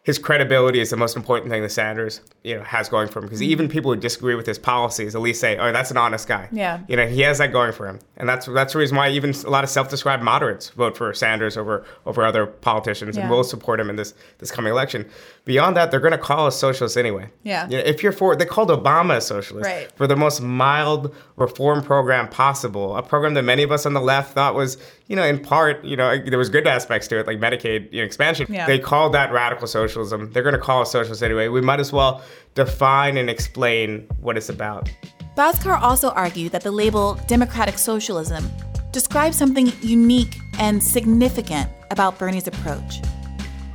his 0.08 0.18
credibility 0.18 0.80
is 0.80 0.88
the 0.88 0.96
most 0.96 1.16
important 1.16 1.50
thing 1.50 1.60
that 1.60 1.68
Sanders, 1.68 2.22
you 2.42 2.56
know, 2.56 2.62
has 2.62 2.88
going 2.88 3.08
for 3.08 3.18
him. 3.18 3.26
Because 3.26 3.42
mm-hmm. 3.42 3.50
even 3.50 3.68
people 3.68 3.92
who 3.92 4.00
disagree 4.00 4.34
with 4.34 4.46
his 4.46 4.58
policies 4.58 5.14
at 5.14 5.20
least 5.20 5.38
say, 5.38 5.58
"Oh, 5.58 5.70
that's 5.70 5.90
an 5.90 5.98
honest 5.98 6.26
guy." 6.26 6.48
Yeah. 6.50 6.80
You 6.88 6.96
know, 6.96 7.06
he 7.06 7.20
has 7.20 7.36
that 7.36 7.52
going 7.52 7.72
for 7.72 7.86
him, 7.86 7.98
and 8.16 8.26
that's 8.26 8.46
that's 8.46 8.72
the 8.72 8.78
reason 8.78 8.96
why 8.96 9.10
even 9.10 9.34
a 9.34 9.50
lot 9.50 9.64
of 9.64 9.70
self-described 9.70 10.22
moderates 10.22 10.70
vote 10.70 10.96
for 10.96 11.12
Sanders 11.12 11.58
over 11.58 11.84
over 12.06 12.24
other 12.24 12.46
politicians 12.46 13.16
Yeah. 13.18 13.24
and 13.24 13.30
will 13.30 13.44
support 13.44 13.78
him 13.78 13.90
in 13.90 13.96
this 13.96 14.14
this 14.38 14.50
coming 14.50 14.72
election. 14.72 15.04
Beyond 15.44 15.76
that, 15.76 15.90
they're 15.90 16.00
going 16.00 16.12
to 16.12 16.18
call 16.18 16.46
us 16.46 16.58
socialists 16.58 16.96
anyway. 16.96 17.30
Yeah. 17.42 17.68
You 17.68 17.76
know, 17.76 17.82
if 17.84 18.02
you're 18.02 18.12
for, 18.12 18.36
they 18.36 18.44
called 18.44 18.68
Obama 18.70 19.16
a 19.16 19.20
socialist 19.20 19.66
Right. 19.66 19.90
for 19.92 20.06
the 20.06 20.16
most 20.16 20.42
mild 20.42 21.14
reform 21.36 21.82
program 21.82 22.28
possible, 22.28 22.96
a 22.96 23.02
program 23.02 23.32
that 23.34 23.44
many 23.44 23.62
of 23.62 23.72
us 23.72 23.86
on 23.86 23.94
the 23.94 24.00
left 24.00 24.34
thought 24.34 24.54
was, 24.54 24.76
you 25.06 25.16
know, 25.16 25.22
in 25.22 25.38
part, 25.38 25.82
you 25.84 25.96
know, 25.96 26.18
there 26.18 26.38
was 26.38 26.50
good 26.50 26.66
aspects 26.66 27.08
to 27.08 27.18
it, 27.18 27.26
like 27.26 27.40
Medicaid 27.40 27.90
you 27.92 28.00
know, 28.00 28.04
expansion. 28.04 28.46
Yeah. 28.50 28.66
They 28.66 28.78
called 28.78 29.14
that 29.14 29.32
radical 29.32 29.66
socialism. 29.98 30.32
They're 30.32 30.42
going 30.42 30.54
to 30.54 30.60
call 30.60 30.82
us 30.82 30.92
socialists 30.92 31.22
anyway. 31.22 31.48
We 31.48 31.60
might 31.60 31.80
as 31.80 31.92
well 31.92 32.22
define 32.54 33.16
and 33.16 33.28
explain 33.28 34.06
what 34.20 34.36
it's 34.36 34.48
about. 34.48 34.90
Bhaskar 35.36 35.80
also 35.80 36.10
argued 36.10 36.52
that 36.52 36.62
the 36.62 36.70
label 36.70 37.14
democratic 37.26 37.78
socialism 37.78 38.50
describes 38.92 39.36
something 39.36 39.72
unique 39.80 40.36
and 40.58 40.82
significant 40.82 41.70
about 41.90 42.18
Bernie's 42.18 42.46
approach 42.46 43.00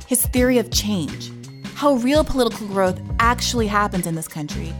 his 0.06 0.26
theory 0.26 0.58
of 0.58 0.70
change, 0.70 1.32
how 1.74 1.94
real 1.94 2.22
political 2.22 2.66
growth 2.66 3.00
actually 3.20 3.66
happens 3.66 4.06
in 4.06 4.14
this 4.14 4.28
country, 4.28 4.70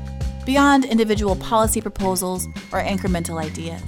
beyond 0.45 0.85
individual 0.85 1.35
policy 1.37 1.81
proposals 1.81 2.47
or 2.73 2.83
incremental 2.83 3.43
ideas. 3.43 3.83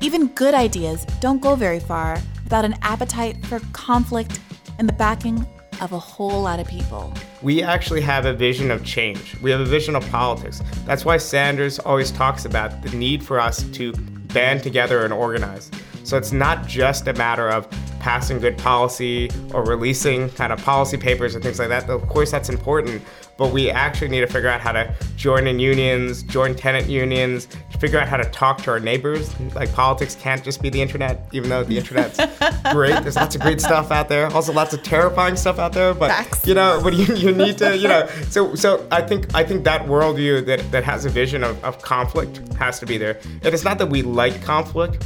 Even 0.00 0.28
good 0.28 0.54
ideas 0.54 1.04
don't 1.20 1.42
go 1.42 1.54
very 1.54 1.78
far 1.78 2.18
without 2.42 2.64
an 2.64 2.74
appetite 2.80 3.44
for 3.44 3.60
conflict 3.74 4.40
and 4.78 4.88
the 4.88 4.94
backing 4.94 5.46
of 5.80 5.92
a 5.92 5.98
whole 5.98 6.42
lot 6.42 6.60
of 6.60 6.66
people. 6.68 7.12
We 7.42 7.62
actually 7.62 8.00
have 8.02 8.26
a 8.26 8.32
vision 8.32 8.70
of 8.70 8.84
change. 8.84 9.36
We 9.40 9.50
have 9.50 9.60
a 9.60 9.64
vision 9.64 9.96
of 9.96 10.08
politics. 10.10 10.62
That's 10.84 11.04
why 11.04 11.16
Sanders 11.16 11.78
always 11.78 12.10
talks 12.10 12.44
about 12.44 12.82
the 12.82 12.94
need 12.96 13.22
for 13.22 13.40
us 13.40 13.62
to 13.62 13.92
band 14.32 14.62
together 14.62 15.04
and 15.04 15.12
organize. 15.12 15.70
So 16.04 16.16
it's 16.16 16.32
not 16.32 16.66
just 16.66 17.06
a 17.08 17.12
matter 17.12 17.48
of 17.48 17.68
passing 18.00 18.38
good 18.38 18.56
policy 18.58 19.30
or 19.52 19.62
releasing 19.64 20.30
kind 20.30 20.52
of 20.52 20.62
policy 20.64 20.96
papers 20.96 21.34
and 21.34 21.44
things 21.44 21.58
like 21.58 21.68
that. 21.68 21.88
Of 21.88 22.08
course, 22.08 22.30
that's 22.30 22.48
important, 22.48 23.02
but 23.36 23.52
we 23.52 23.70
actually 23.70 24.08
need 24.08 24.20
to 24.20 24.26
figure 24.26 24.48
out 24.48 24.60
how 24.60 24.72
to 24.72 24.94
join 25.16 25.46
in 25.46 25.60
unions, 25.60 26.22
join 26.22 26.54
tenant 26.54 26.88
unions, 26.88 27.48
figure 27.80 27.98
out 27.98 28.06
how 28.06 28.18
to 28.18 28.24
talk 28.26 28.62
to 28.62 28.70
our 28.70 28.78
neighbors. 28.78 29.34
Like 29.54 29.72
politics 29.72 30.14
can't 30.14 30.44
just 30.44 30.62
be 30.62 30.68
the 30.68 30.80
internet, 30.80 31.26
even 31.32 31.48
though 31.48 31.64
the 31.64 31.78
internet's 31.78 32.18
great. 32.72 33.02
There's 33.02 33.16
lots 33.16 33.34
of 33.34 33.40
great 33.40 33.60
stuff 33.60 33.90
out 33.90 34.08
there. 34.08 34.26
Also, 34.32 34.52
lots 34.52 34.74
of 34.74 34.82
terrifying 34.82 35.34
stuff 35.36 35.58
out 35.58 35.72
there. 35.72 35.94
But 35.94 36.10
Facts. 36.10 36.46
you 36.46 36.54
know, 36.54 36.80
but 36.82 36.92
you, 36.92 37.14
you 37.14 37.32
need 37.32 37.58
to, 37.58 37.76
you 37.76 37.88
know. 37.88 38.06
So 38.28 38.54
so 38.54 38.86
I 38.90 39.00
think 39.00 39.34
I 39.34 39.42
think 39.42 39.64
that 39.64 39.86
worldview 39.86 40.44
that 40.46 40.70
that 40.70 40.84
has 40.84 41.06
a 41.06 41.08
vision 41.08 41.42
of, 41.42 41.62
of 41.64 41.80
conflict 41.82 42.40
has 42.54 42.78
to 42.80 42.86
be 42.86 42.98
there. 42.98 43.18
And 43.42 43.54
it's 43.54 43.64
not 43.64 43.78
that 43.78 43.88
we 43.88 44.02
like 44.02 44.42
conflict. 44.42 45.02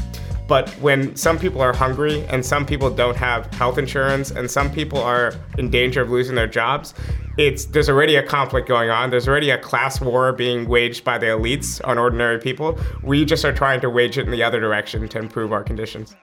But 0.47 0.69
when 0.81 1.17
some 1.17 1.39
people 1.39 1.63
are 1.63 1.75
hungry 1.75 2.25
and 2.27 2.45
some 2.45 2.67
people 2.67 2.91
don't 2.91 3.17
have 3.17 3.47
health 3.55 3.79
insurance 3.79 4.31
and 4.31 4.51
some 4.51 4.71
people 4.71 4.99
are 4.99 5.35
in 5.57 5.71
danger 5.71 6.03
of 6.03 6.11
losing 6.11 6.35
their 6.35 6.47
jobs, 6.47 6.93
it's 7.39 7.65
there's 7.65 7.89
already 7.89 8.17
a 8.17 8.23
conflict 8.23 8.69
going 8.69 8.91
on. 8.91 9.11
There's 9.11 9.27
already 9.27 9.51
a 9.51 9.59
class 9.59 10.01
war 10.01 10.33
being 10.33 10.69
waged 10.69 11.03
by 11.03 11.19
the 11.19 11.27
elites 11.27 11.81
on 11.87 11.99
ordinary 11.99 12.39
people. 12.39 12.79
We 13.03 13.25
just 13.25 13.45
are 13.45 13.53
trying 13.53 13.81
to 13.81 13.91
wage 13.91 14.19
it 14.19 14.27
in 14.27 14.31
the 14.31 14.43
other 14.43 14.61
direction 14.61 15.09
to 15.09 15.19
improve 15.19 15.53
our 15.53 15.65
conditions. 15.65 16.15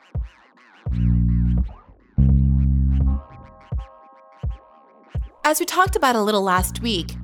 As 5.44 5.60
we 5.60 5.66
talked 5.66 5.96
about 5.96 6.16
a 6.16 6.22
little 6.22 6.44
last 6.44 6.82
week, 6.82 7.16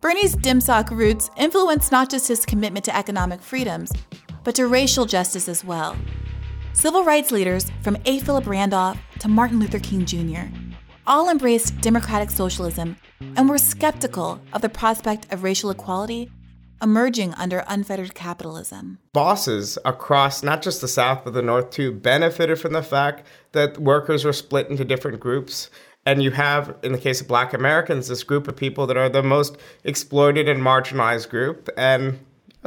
Bernie's 0.00 0.36
DemSoc 0.36 0.90
roots 0.90 1.28
influenced 1.36 1.90
not 1.90 2.08
just 2.08 2.28
his 2.28 2.46
commitment 2.46 2.84
to 2.84 2.96
economic 2.96 3.42
freedoms, 3.42 3.92
but 4.44 4.54
to 4.54 4.68
racial 4.68 5.04
justice 5.04 5.48
as 5.48 5.64
well. 5.64 5.96
Civil 6.74 7.04
rights 7.04 7.30
leaders, 7.30 7.70
from 7.82 7.96
A. 8.04 8.18
Philip 8.18 8.48
Randolph 8.48 8.98
to 9.20 9.28
Martin 9.28 9.60
Luther 9.60 9.78
King 9.78 10.04
Jr., 10.04 10.52
all 11.06 11.30
embraced 11.30 11.80
democratic 11.80 12.30
socialism 12.30 12.96
and 13.36 13.48
were 13.48 13.58
skeptical 13.58 14.40
of 14.52 14.60
the 14.60 14.68
prospect 14.68 15.32
of 15.32 15.44
racial 15.44 15.70
equality 15.70 16.32
emerging 16.82 17.32
under 17.34 17.64
unfettered 17.68 18.14
capitalism. 18.16 18.98
bosses 19.12 19.78
across 19.84 20.42
not 20.42 20.62
just 20.62 20.80
the 20.80 20.88
South 20.88 21.22
but 21.24 21.32
the 21.32 21.40
North 21.40 21.70
too 21.70 21.92
benefited 21.92 22.58
from 22.58 22.72
the 22.72 22.82
fact 22.82 23.24
that 23.52 23.78
workers 23.78 24.24
were 24.24 24.32
split 24.32 24.68
into 24.68 24.84
different 24.84 25.20
groups. 25.20 25.70
And 26.04 26.22
you 26.24 26.32
have, 26.32 26.76
in 26.82 26.90
the 26.90 26.98
case 26.98 27.20
of 27.20 27.28
black 27.28 27.54
Americans, 27.54 28.08
this 28.08 28.24
group 28.24 28.48
of 28.48 28.56
people 28.56 28.86
that 28.88 28.96
are 28.96 29.08
the 29.08 29.22
most 29.22 29.56
exploited 29.84 30.48
and 30.48 30.60
marginalized 30.60 31.30
group. 31.30 31.70
And 31.78 32.18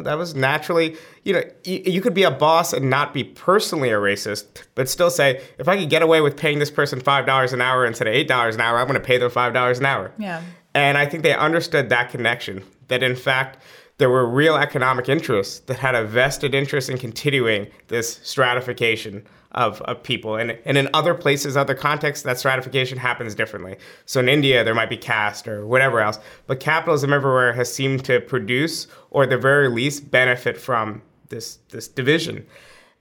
that 0.03 0.17
was 0.17 0.35
naturally, 0.35 0.95
you 1.23 1.33
know, 1.33 1.43
you, 1.63 1.81
you 1.85 2.01
could 2.01 2.13
be 2.13 2.23
a 2.23 2.31
boss 2.31 2.73
and 2.73 2.89
not 2.89 3.13
be 3.13 3.23
personally 3.23 3.89
a 3.89 3.95
racist, 3.95 4.45
but 4.75 4.87
still 4.87 5.09
say, 5.09 5.41
if 5.57 5.67
I 5.67 5.77
could 5.77 5.89
get 5.89 6.01
away 6.01 6.21
with 6.21 6.37
paying 6.37 6.59
this 6.59 6.71
person 6.71 7.01
$5 7.01 7.53
an 7.53 7.61
hour 7.61 7.85
instead 7.85 8.07
of 8.07 8.13
$8 8.13 8.53
an 8.53 8.61
hour, 8.61 8.77
I'm 8.77 8.87
going 8.87 8.99
to 8.99 9.05
pay 9.05 9.17
them 9.17 9.31
$5 9.31 9.77
an 9.79 9.85
hour. 9.85 10.11
Yeah. 10.17 10.41
And 10.73 10.97
I 10.97 11.05
think 11.05 11.23
they 11.23 11.33
understood 11.33 11.89
that 11.89 12.11
connection, 12.11 12.63
that 12.87 13.01
in 13.01 13.15
fact, 13.15 13.57
there 13.97 14.09
were 14.09 14.27
real 14.27 14.55
economic 14.55 15.09
interests 15.09 15.59
that 15.61 15.79
had 15.79 15.95
a 15.95 16.03
vested 16.03 16.53
interest 16.53 16.89
in 16.89 16.99
continuing 16.99 17.67
this 17.87 18.19
stratification 18.23 19.25
of, 19.57 19.81
of 19.81 20.03
people. 20.03 20.35
And, 20.35 20.57
and 20.65 20.77
in 20.77 20.87
other 20.93 21.13
places, 21.15 21.57
other 21.57 21.73
contexts, 21.73 22.23
that 22.23 22.37
stratification 22.37 22.99
happens 22.99 23.33
differently. 23.35 23.75
So 24.05 24.19
in 24.19 24.29
India, 24.29 24.63
there 24.63 24.75
might 24.75 24.89
be 24.89 24.97
caste 24.97 25.47
or 25.47 25.65
whatever 25.65 25.99
else. 25.99 26.19
But 26.45 26.59
capitalism 26.59 27.11
everywhere 27.11 27.53
has 27.53 27.73
seemed 27.73 28.05
to 28.05 28.21
produce, 28.21 28.87
or 29.09 29.23
at 29.23 29.31
the 29.31 29.37
very 29.37 29.67
least, 29.67 30.11
benefit 30.11 30.57
from 30.57 31.01
this, 31.29 31.57
this 31.69 31.87
division. 31.87 32.45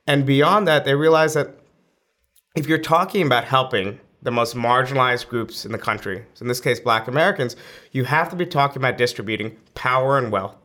And 0.06 0.24
beyond 0.24 0.66
that, 0.66 0.86
they 0.86 0.94
realize 0.94 1.34
that 1.34 1.58
if 2.56 2.66
you're 2.66 2.78
talking 2.78 3.26
about 3.26 3.44
helping 3.44 4.00
the 4.22 4.30
most 4.30 4.56
marginalized 4.56 5.28
groups 5.28 5.66
in 5.66 5.72
the 5.72 5.78
country, 5.78 6.24
so 6.34 6.42
in 6.42 6.48
this 6.48 6.60
case, 6.60 6.80
black 6.80 7.06
Americans, 7.06 7.54
you 7.92 8.04
have 8.04 8.30
to 8.30 8.36
be 8.36 8.46
talking 8.46 8.78
about 8.80 8.96
distributing 8.96 9.56
power 9.74 10.16
and 10.16 10.32
wealth. 10.32 10.56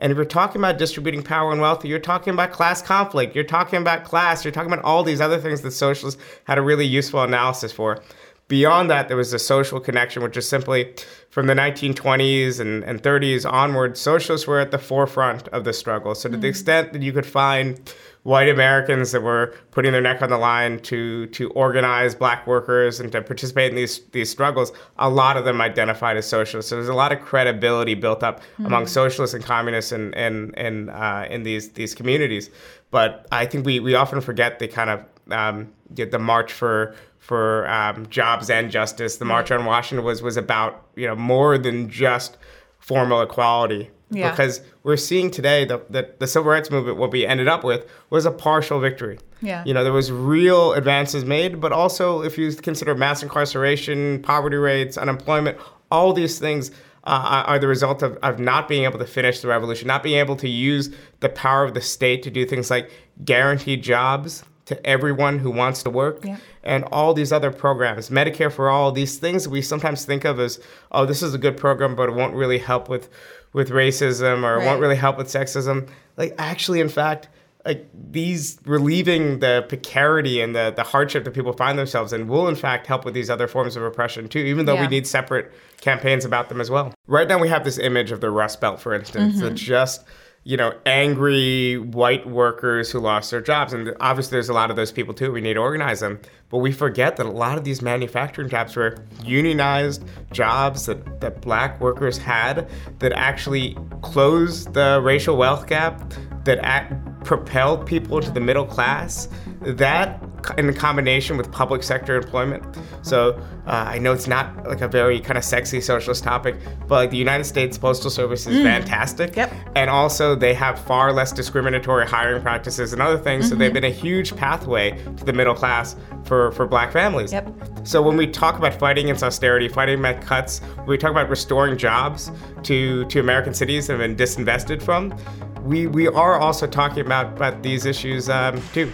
And 0.00 0.12
if 0.12 0.16
you're 0.16 0.24
talking 0.24 0.60
about 0.60 0.78
distributing 0.78 1.22
power 1.22 1.50
and 1.50 1.60
wealth, 1.60 1.84
you're 1.84 1.98
talking 1.98 2.32
about 2.32 2.52
class 2.52 2.80
conflict, 2.80 3.34
you're 3.34 3.42
talking 3.42 3.80
about 3.80 4.04
class, 4.04 4.44
you're 4.44 4.52
talking 4.52 4.72
about 4.72 4.84
all 4.84 5.02
these 5.02 5.20
other 5.20 5.38
things 5.38 5.62
that 5.62 5.72
socialists 5.72 6.20
had 6.44 6.56
a 6.56 6.62
really 6.62 6.86
useful 6.86 7.22
analysis 7.22 7.72
for. 7.72 8.00
Beyond 8.48 8.90
that, 8.90 9.08
there 9.08 9.16
was 9.16 9.34
a 9.34 9.38
social 9.38 9.78
connection, 9.78 10.22
which 10.22 10.36
is 10.36 10.48
simply 10.48 10.94
from 11.28 11.46
the 11.46 11.54
1920s 11.54 12.58
and, 12.58 12.82
and 12.82 13.02
30s 13.02 13.50
onward, 13.50 13.98
socialists 13.98 14.46
were 14.46 14.58
at 14.58 14.70
the 14.70 14.78
forefront 14.78 15.48
of 15.48 15.64
the 15.64 15.74
struggle. 15.74 16.14
So, 16.14 16.30
to 16.30 16.36
the 16.38 16.48
extent 16.48 16.94
that 16.94 17.02
you 17.02 17.12
could 17.12 17.26
find 17.26 17.78
white 18.22 18.48
Americans 18.48 19.12
that 19.12 19.22
were 19.22 19.54
putting 19.70 19.92
their 19.92 20.00
neck 20.00 20.22
on 20.22 20.30
the 20.30 20.38
line 20.38 20.78
to 20.80 21.26
to 21.26 21.50
organize 21.50 22.14
black 22.14 22.46
workers 22.46 23.00
and 23.00 23.12
to 23.12 23.22
participate 23.22 23.70
in 23.70 23.76
these 23.76 24.00
these 24.12 24.30
struggles, 24.30 24.72
a 24.98 25.08
lot 25.08 25.36
of 25.36 25.44
them 25.44 25.60
identified 25.60 26.16
as 26.16 26.26
socialists. 26.26 26.70
So 26.70 26.76
there's 26.76 26.88
a 26.88 26.94
lot 26.94 27.12
of 27.12 27.20
credibility 27.20 27.94
built 27.94 28.22
up 28.22 28.40
among 28.58 28.86
socialists 28.86 29.34
and 29.34 29.44
communists 29.44 29.92
and 29.92 30.14
and 30.14 30.56
and 30.58 30.90
uh, 30.90 31.26
in 31.28 31.42
these 31.42 31.70
these 31.72 31.94
communities. 31.94 32.50
But 32.90 33.26
I 33.30 33.46
think 33.46 33.66
we 33.66 33.80
we 33.80 33.94
often 33.94 34.20
forget 34.20 34.58
the 34.58 34.68
kind 34.68 34.90
of 34.90 35.04
um, 35.30 35.72
the 35.90 36.18
march 36.18 36.52
for 36.52 36.94
for 37.28 37.68
um, 37.68 38.06
jobs 38.08 38.48
and 38.48 38.70
justice. 38.70 39.18
The 39.18 39.26
march 39.26 39.50
on 39.50 39.66
Washington 39.66 40.02
was 40.04 40.22
was 40.22 40.38
about 40.38 40.86
you 40.96 41.06
know 41.06 41.14
more 41.14 41.58
than 41.58 41.90
just 41.90 42.38
formal 42.78 43.20
equality 43.20 43.90
Yeah. 44.10 44.30
because 44.30 44.62
we're 44.82 44.96
seeing 44.96 45.30
today 45.30 45.66
that 45.66 45.92
the, 45.92 46.08
the 46.20 46.26
civil 46.26 46.50
rights 46.50 46.70
movement, 46.70 46.96
what 46.96 47.10
we 47.10 47.26
ended 47.26 47.46
up 47.48 47.64
with, 47.64 47.84
was 48.08 48.24
a 48.24 48.30
partial 48.30 48.80
victory. 48.80 49.18
Yeah. 49.42 49.62
You 49.66 49.74
know, 49.74 49.84
there 49.84 49.92
was 49.92 50.10
real 50.10 50.72
advances 50.72 51.22
made, 51.24 51.60
but 51.60 51.70
also 51.70 52.22
if 52.22 52.38
you 52.38 52.50
consider 52.54 52.94
mass 52.94 53.22
incarceration, 53.22 54.22
poverty 54.22 54.56
rates, 54.56 54.96
unemployment, 54.96 55.58
all 55.90 56.14
these 56.14 56.38
things 56.38 56.70
uh, 57.04 57.42
are 57.46 57.58
the 57.58 57.68
result 57.68 58.02
of, 58.02 58.16
of 58.22 58.38
not 58.38 58.68
being 58.68 58.84
able 58.84 58.98
to 59.00 59.06
finish 59.06 59.40
the 59.40 59.48
revolution, 59.48 59.86
not 59.86 60.02
being 60.02 60.18
able 60.18 60.36
to 60.36 60.48
use 60.48 60.88
the 61.20 61.28
power 61.28 61.64
of 61.64 61.74
the 61.74 61.80
state 61.82 62.22
to 62.22 62.30
do 62.30 62.46
things 62.46 62.70
like 62.70 62.90
guaranteed 63.24 63.82
jobs 63.82 64.44
to 64.68 64.86
everyone 64.86 65.38
who 65.38 65.50
wants 65.50 65.82
to 65.82 65.90
work 65.90 66.24
Yeah. 66.24 66.36
and 66.62 66.84
all 66.92 67.14
these 67.14 67.32
other 67.32 67.50
programs, 67.50 68.10
Medicare 68.10 68.52
for 68.52 68.68
all, 68.68 68.92
these 68.92 69.16
things 69.16 69.48
we 69.48 69.62
sometimes 69.62 70.04
think 70.04 70.24
of 70.24 70.38
as, 70.38 70.60
oh, 70.92 71.04
this 71.06 71.22
is 71.22 71.32
a 71.34 71.38
good 71.38 71.56
program, 71.56 71.96
but 71.96 72.08
it 72.10 72.14
won't 72.14 72.34
really 72.34 72.58
help 72.58 72.88
with 72.88 73.08
with 73.54 73.70
racism 73.70 74.44
or 74.44 74.54
it 74.54 74.58
Right. 74.58 74.66
won't 74.66 74.80
really 74.80 74.96
help 74.96 75.16
with 75.16 75.26
sexism. 75.28 75.88
Like 76.18 76.34
actually, 76.38 76.80
in 76.80 76.90
fact, 76.90 77.28
like 77.64 77.88
these 78.10 78.58
relieving 78.66 79.38
the 79.40 79.64
precarity 79.68 80.42
and 80.42 80.54
the, 80.54 80.70
the 80.76 80.82
hardship 80.82 81.24
that 81.24 81.32
people 81.32 81.54
find 81.54 81.78
themselves 81.78 82.12
in 82.12 82.28
will 82.28 82.46
in 82.46 82.54
fact 82.54 82.86
help 82.86 83.06
with 83.06 83.14
these 83.14 83.30
other 83.30 83.48
forms 83.48 83.74
of 83.74 83.82
oppression 83.82 84.28
too, 84.28 84.40
even 84.40 84.66
though 84.66 84.74
Yeah. 84.74 84.82
we 84.82 84.88
need 84.88 85.06
separate 85.06 85.50
campaigns 85.80 86.26
about 86.26 86.50
them 86.50 86.60
as 86.60 86.70
well. 86.70 86.92
Right 87.06 87.26
now 87.26 87.38
we 87.38 87.48
have 87.48 87.64
this 87.64 87.78
image 87.78 88.12
of 88.12 88.20
the 88.20 88.30
Rust 88.30 88.60
Belt, 88.60 88.80
for 88.80 88.92
instance, 88.94 89.36
mm-hmm. 89.36 89.44
that 89.46 89.54
just 89.54 90.04
you 90.44 90.56
know, 90.56 90.72
angry 90.86 91.78
white 91.78 92.26
workers 92.26 92.90
who 92.90 93.00
lost 93.00 93.30
their 93.30 93.40
jobs. 93.40 93.72
And 93.72 93.94
obviously, 94.00 94.36
there's 94.36 94.48
a 94.48 94.54
lot 94.54 94.70
of 94.70 94.76
those 94.76 94.92
people 94.92 95.14
too. 95.14 95.32
We 95.32 95.40
need 95.40 95.54
to 95.54 95.60
organize 95.60 96.00
them. 96.00 96.20
But 96.50 96.58
we 96.58 96.72
forget 96.72 97.16
that 97.16 97.26
a 97.26 97.30
lot 97.30 97.58
of 97.58 97.64
these 97.64 97.82
manufacturing 97.82 98.48
jobs 98.48 98.74
were 98.74 99.04
unionized 99.22 100.04
jobs 100.32 100.86
that, 100.86 101.20
that 101.20 101.40
black 101.40 101.80
workers 101.80 102.16
had 102.16 102.68
that 103.00 103.12
actually 103.12 103.76
closed 104.02 104.72
the 104.72 105.00
racial 105.02 105.36
wealth 105.36 105.66
gap, 105.66 106.14
that 106.44 106.58
act, 106.62 106.94
propelled 107.24 107.86
people 107.86 108.20
to 108.22 108.30
the 108.30 108.40
middle 108.40 108.64
class. 108.64 109.28
That 109.60 110.22
in 110.56 110.72
combination 110.74 111.36
with 111.36 111.50
public 111.50 111.82
sector 111.82 112.16
employment. 112.16 112.64
So 113.02 113.32
uh, 113.66 113.70
I 113.88 113.98
know 113.98 114.12
it's 114.12 114.28
not 114.28 114.66
like 114.66 114.80
a 114.80 114.88
very 114.88 115.20
kind 115.20 115.36
of 115.36 115.44
sexy 115.44 115.80
socialist 115.80 116.24
topic, 116.24 116.56
but 116.86 116.94
like 116.94 117.10
the 117.10 117.16
United 117.16 117.44
States 117.44 117.76
Postal 117.76 118.10
Service 118.10 118.46
is 118.46 118.56
mm. 118.56 118.62
fantastic. 118.62 119.36
Yep. 119.36 119.52
And 119.74 119.90
also 119.90 120.34
they 120.34 120.54
have 120.54 120.78
far 120.78 121.12
less 121.12 121.32
discriminatory 121.32 122.06
hiring 122.06 122.40
practices 122.40 122.92
and 122.92 123.02
other 123.02 123.18
things. 123.18 123.46
Mm-hmm. 123.46 123.50
So 123.50 123.56
they've 123.56 123.72
been 123.72 123.84
a 123.84 123.90
huge 123.90 124.34
pathway 124.36 124.92
to 125.16 125.24
the 125.24 125.32
middle 125.32 125.54
class 125.54 125.96
for, 126.24 126.37
for 126.52 126.66
black 126.66 126.92
families. 126.92 127.32
Yep. 127.32 127.48
So 127.84 128.02
when 128.02 128.16
we 128.16 128.26
talk 128.26 128.58
about 128.58 128.74
fighting 128.78 129.06
against 129.06 129.22
austerity, 129.22 129.68
fighting 129.68 130.04
against 130.04 130.26
cuts, 130.26 130.60
we 130.86 130.98
talk 130.98 131.10
about 131.10 131.28
restoring 131.28 131.76
jobs 131.76 132.30
to, 132.64 133.04
to 133.06 133.20
American 133.20 133.54
cities 133.54 133.86
that 133.86 133.98
have 133.98 134.00
been 134.00 134.16
disinvested 134.16 134.82
from, 134.82 135.14
we, 135.62 135.86
we 135.86 136.06
are 136.08 136.38
also 136.38 136.66
talking 136.66 137.04
about, 137.04 137.36
about 137.36 137.62
these 137.62 137.84
issues 137.86 138.28
um, 138.28 138.60
too. 138.72 138.92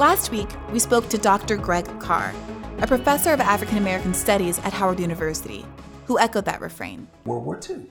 Last 0.00 0.30
week, 0.30 0.48
we 0.72 0.78
spoke 0.78 1.08
to 1.10 1.18
Dr. 1.18 1.56
Greg 1.56 1.86
Carr, 2.00 2.34
a 2.78 2.86
professor 2.86 3.32
of 3.32 3.40
African 3.40 3.76
American 3.76 4.14
Studies 4.14 4.58
at 4.60 4.72
Howard 4.72 4.98
University, 4.98 5.64
who 6.10 6.18
echoed 6.18 6.44
that 6.44 6.60
refrain. 6.60 7.06
World 7.24 7.44
War 7.44 7.60
II. 7.70 7.86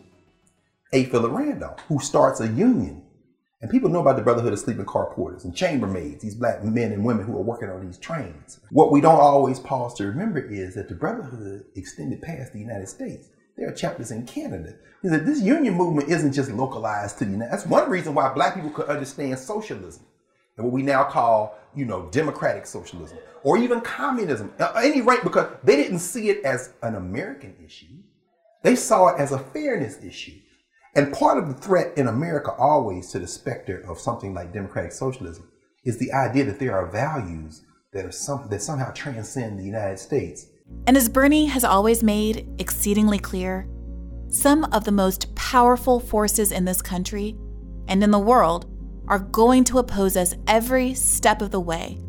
A. 0.92 1.06
Philip 1.06 1.32
Randolph, 1.32 1.80
who 1.88 2.00
starts 2.00 2.42
a 2.42 2.48
union. 2.48 3.02
And 3.62 3.72
people 3.72 3.90
know 3.90 4.02
about 4.02 4.18
the 4.18 4.22
Brotherhood 4.22 4.52
of 4.52 4.60
Sleeping 4.60 4.84
Car 4.84 5.14
Porters 5.14 5.46
and 5.46 5.56
chambermaids, 5.56 6.20
these 6.20 6.36
black 6.36 6.62
men 6.62 6.92
and 6.92 7.06
women 7.06 7.26
who 7.26 7.38
are 7.38 7.42
working 7.42 7.70
on 7.70 7.86
these 7.86 7.98
trains. 7.98 8.60
What 8.72 8.92
we 8.92 9.00
don't 9.00 9.22
always 9.22 9.58
pause 9.58 9.94
to 9.96 10.06
remember 10.06 10.42
is 10.42 10.76
that 10.76 10.90
the 10.90 10.96
Brotherhood 10.96 11.64
extended 11.78 12.22
past 12.22 12.52
the 12.52 12.60
United 12.60 12.90
States. 12.90 13.30
There 13.56 13.70
are 13.70 13.74
chapters 13.74 14.12
in 14.12 14.26
Canada. 14.26 14.76
That 15.04 15.26
this 15.26 15.42
union 15.42 15.76
movement 15.76 16.10
isn't 16.10 16.34
just 16.34 16.52
localized 16.52 17.20
to 17.20 17.26
the 17.26 17.32
United 17.32 17.54
That's 17.54 17.66
one 17.66 17.90
reason 17.90 18.14
why 18.14 18.34
black 18.34 18.56
people 18.56 18.72
could 18.72 18.90
understand 18.90 19.40
socialism 19.40 20.04
and 20.58 20.66
what 20.66 20.74
we 20.74 20.84
now 20.84 21.06
call, 21.06 21.58
you 21.74 21.86
know, 21.86 22.10
democratic 22.12 22.66
socialism 22.66 23.18
or 23.44 23.58
even 23.58 23.80
communism. 23.82 24.52
At 24.60 24.76
any 24.84 25.00
rate, 25.00 25.24
because 25.24 25.48
they 25.64 25.78
didn't 25.78 26.00
see 26.00 26.30
it 26.30 26.44
as 26.44 26.74
an 26.82 26.96
American 26.96 27.56
issue, 27.66 27.88
they 28.64 28.76
saw 28.76 29.08
it 29.10 29.20
as 29.20 29.32
a 29.32 29.40
fairness 29.40 30.04
issue. 30.04 30.40
And 30.96 31.14
part 31.14 31.38
of 31.38 31.48
the 31.48 31.54
threat 31.54 31.98
in 31.98 32.08
America 32.08 32.52
always 32.52 33.12
to 33.12 33.20
the 33.20 33.28
specter 33.28 33.84
of 33.88 34.00
something 34.00 34.34
like 34.34 34.54
democratic 34.54 34.92
socialism 34.92 35.50
is 35.86 35.98
the 35.98 36.12
idea 36.12 36.44
that 36.46 36.60
there 36.60 36.76
are 36.76 36.92
values 36.92 37.64
that 37.94 38.06
are 38.06 38.12
some, 38.12 38.48
that 38.50 38.62
somehow 38.62 38.92
transcend 38.92 39.60
the 39.60 39.64
United 39.64 40.00
States. 40.00 40.48
And 40.88 40.98
as 40.98 41.10
Bernie 41.10 41.46
has 41.46 41.64
always 41.64 42.04
made 42.04 42.48
exceedingly 42.60 43.20
clear, 43.20 43.68
some 44.28 44.66
of 44.66 44.84
the 44.84 44.92
most 44.92 45.34
powerful 45.36 46.00
forces 46.00 46.52
in 46.52 46.66
this 46.66 46.82
country 46.82 47.36
and 47.88 48.04
in 48.04 48.12
the 48.12 48.20
world 48.20 48.68
are 49.08 49.20
going 49.20 49.64
to 49.66 49.80
oppose 49.80 50.16
us 50.16 50.36
every 50.48 50.94
step 50.94 51.42
of 51.42 51.50
the 51.50 51.60
way, 51.60 52.00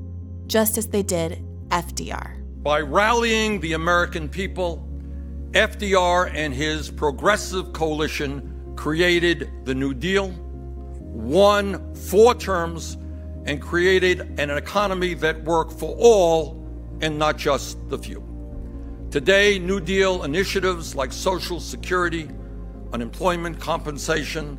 just 0.47 0.77
as 0.77 0.89
they 0.89 1.03
did 1.03 1.43
FDR. 1.69 2.37
By 2.63 2.81
rallying 2.81 3.61
the 3.61 3.73
American 3.73 4.29
people, 4.29 4.87
FDR 5.53 6.31
and 6.33 6.55
his 6.55 6.93
progressive 6.93 7.73
coalition 7.73 8.73
created 8.77 9.51
the 9.65 9.75
New 9.75 9.93
Deal, 9.95 10.31
won 11.01 11.93
four 11.97 12.37
terms, 12.37 12.97
and 13.47 13.61
created 13.61 14.39
an 14.39 14.51
economy 14.51 15.15
that 15.15 15.43
worked 15.43 15.73
for 15.73 15.97
all 15.99 16.65
and 17.01 17.19
not 17.19 17.37
just 17.37 17.77
the 17.89 17.99
few. 17.99 18.25
Today, 19.11 19.59
New 19.59 19.81
Deal 19.81 20.23
initiatives 20.23 20.95
like 20.95 21.13
Social 21.13 21.59
Security, 21.59 22.29
unemployment 22.93 23.59
compensation, 23.59 24.57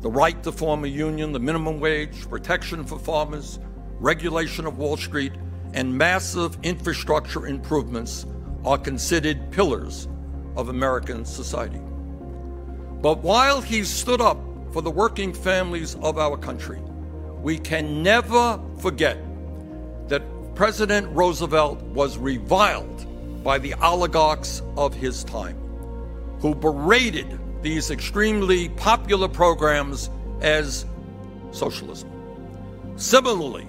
the 0.00 0.10
right 0.10 0.42
to 0.42 0.52
form 0.52 0.84
a 0.84 0.88
union, 0.88 1.32
the 1.32 1.40
minimum 1.40 1.80
wage, 1.80 2.28
protection 2.28 2.84
for 2.84 2.98
farmers, 2.98 3.60
regulation 3.98 4.66
of 4.66 4.76
Wall 4.76 4.98
Street, 4.98 5.32
and 5.72 5.96
massive 5.96 6.58
infrastructure 6.62 7.46
improvements 7.46 8.26
are 8.66 8.76
considered 8.76 9.50
pillars 9.50 10.06
of 10.56 10.68
American 10.68 11.24
society. 11.24 11.80
But 13.00 13.18
while 13.18 13.60
he 13.60 13.84
stood 13.84 14.20
up 14.20 14.38
for 14.72 14.82
the 14.82 14.90
working 14.90 15.32
families 15.32 15.94
of 15.96 16.18
our 16.18 16.36
country, 16.36 16.80
we 17.42 17.58
can 17.58 18.02
never 18.02 18.60
forget 18.78 19.18
that 20.08 20.22
President 20.54 21.08
Roosevelt 21.14 21.82
was 21.82 22.16
reviled 22.16 23.42
by 23.44 23.58
the 23.58 23.74
oligarchs 23.74 24.62
of 24.76 24.94
his 24.94 25.22
time, 25.24 25.56
who 26.40 26.54
berated 26.54 27.38
these 27.62 27.90
extremely 27.90 28.70
popular 28.70 29.28
programs 29.28 30.08
as 30.40 30.86
socialism. 31.50 32.10
Similarly, 32.96 33.66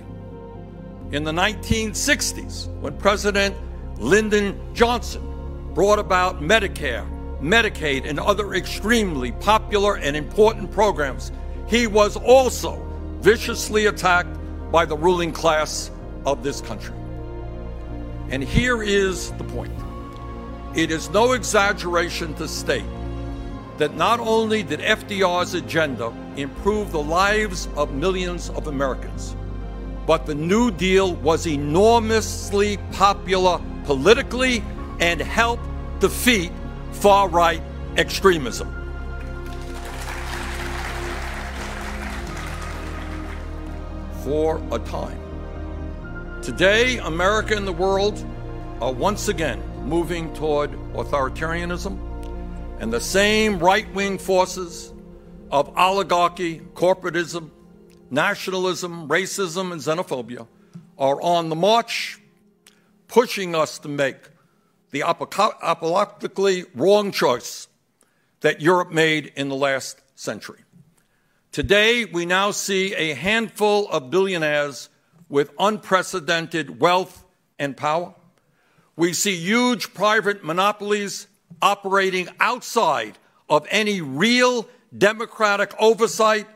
in 1.12 1.24
the 1.24 1.32
1960s, 1.32 2.68
when 2.80 2.98
President 2.98 3.56
Lyndon 3.98 4.60
Johnson 4.74 5.35
brought 5.76 6.00
about 6.00 6.42
Medicare, 6.42 7.06
Medicaid, 7.42 8.08
and 8.08 8.18
other 8.18 8.54
extremely 8.54 9.34
popular 9.34 9.98
and 9.98 10.16
important 10.16 10.72
programs, 10.72 11.34
he 11.68 11.86
was 11.86 12.16
also 12.16 12.82
viciously 13.20 13.88
attacked 13.88 14.40
by 14.72 14.86
the 14.86 14.96
ruling 14.96 15.34
class 15.34 15.92
of 16.26 16.44
this 16.44 16.62
country. 16.62 16.96
And 18.30 18.42
here 18.42 18.82
is 18.82 19.32
the 19.34 19.44
point 19.44 19.74
it 20.76 20.92
is 20.92 21.10
no 21.10 21.34
exaggeration 21.34 22.34
to 22.36 22.48
state 22.48 22.86
that 23.78 23.96
not 23.96 24.20
only 24.20 24.64
did 24.64 24.80
FDR's 24.80 25.54
agenda 25.54 26.14
improve 26.38 26.92
the 26.92 27.02
lives 27.02 27.68
of 27.76 27.94
millions 27.94 28.50
of 28.52 28.68
Americans, 28.68 29.36
but 30.08 30.26
the 30.26 30.36
New 30.36 30.72
Deal 30.72 31.16
was 31.16 31.48
enormously 31.48 32.78
popular 32.94 33.60
politically 33.86 34.64
and 35.00 35.20
help 35.22 35.60
defeat 36.00 36.52
far 36.92 37.28
right 37.30 37.62
extremism. 37.98 38.72
For 44.24 44.62
a 44.72 44.80
time. 44.80 45.20
Today, 46.42 46.98
America 46.98 47.56
and 47.56 47.68
the 47.68 47.74
world 47.74 48.24
are 48.82 48.92
once 48.92 49.28
again 49.28 49.62
moving 49.84 50.34
toward 50.34 50.72
authoritarianism 50.94 52.00
and 52.80 52.92
the 52.92 53.00
same 53.00 53.60
right 53.60 53.92
wing 53.94 54.18
forces 54.18 54.94
of 55.52 55.76
oligarchy, 55.78 56.60
corporatism, 56.74 57.50
nationalism, 58.10 59.08
racism, 59.08 59.72
and 59.72 59.82
xenophobia 59.82 60.48
are 60.98 61.22
on 61.22 61.50
the 61.50 61.56
march, 61.56 62.20
pushing 63.08 63.56
us 63.56 63.80
to 63.80 63.88
make 63.88 64.18
the 64.92 65.02
apocalyptically 65.02 66.66
wrong 66.74 67.12
choice 67.12 67.68
that 68.42 68.62
Europe 68.62 68.92
made 68.92 69.32
in 69.36 69.50
the 69.50 69.56
last 69.56 70.02
century. 70.16 70.60
Today, 71.52 72.06
we 72.06 72.26
now 72.26 72.52
see 72.52 72.94
a 72.94 73.14
handful 73.14 73.90
of 73.90 74.10
billionaires 74.10 74.90
with 75.30 75.52
unprecedented 75.58 76.80
wealth 76.80 77.26
and 77.58 77.76
power. 77.76 78.14
We 78.96 79.14
see 79.14 79.36
huge 79.36 79.94
private 79.94 80.44
monopolies 80.44 81.28
operating 81.62 82.30
outside 82.40 83.18
of 83.50 83.66
any 83.70 84.02
real 84.02 84.68
democratic 84.98 85.74
oversight 85.80 86.48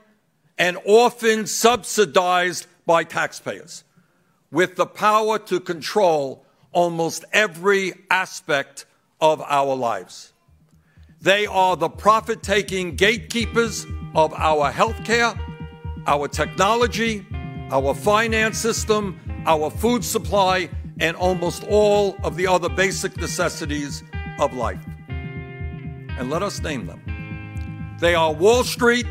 and 0.58 0.78
often 0.86 1.48
subsidized 1.48 2.68
by 2.86 3.04
taxpayers, 3.04 3.84
with 4.52 4.76
the 4.76 4.86
power 4.86 5.40
to 5.40 5.60
control 5.60 6.46
almost 6.72 7.26
every 7.34 7.94
aspect 8.10 8.86
of 9.22 9.42
our 9.42 9.76
lives. 9.76 10.34
They 11.22 11.46
are 11.46 11.76
the 11.76 11.90
profit 11.90 12.42
taking 12.44 12.96
gatekeepers 12.96 13.86
of 14.16 14.34
our 14.34 14.72
healthcare, 14.72 15.38
our 16.08 16.28
technology, 16.28 17.26
our 17.72 17.94
finance 17.94 18.58
system, 18.58 19.20
our 19.46 19.70
food 19.70 20.04
supply, 20.04 20.70
and 21.00 21.16
almost 21.18 21.64
all 21.70 22.16
of 22.24 22.36
the 22.36 22.48
other 22.48 22.70
basic 22.70 23.18
necessities 23.18 24.04
of 24.40 24.54
life. 24.54 24.82
And 25.08 26.30
let 26.30 26.44
us 26.44 26.62
name 26.62 26.86
them. 26.86 27.98
They 28.00 28.16
are 28.16 28.34
Wall 28.34 28.64
Street, 28.64 29.06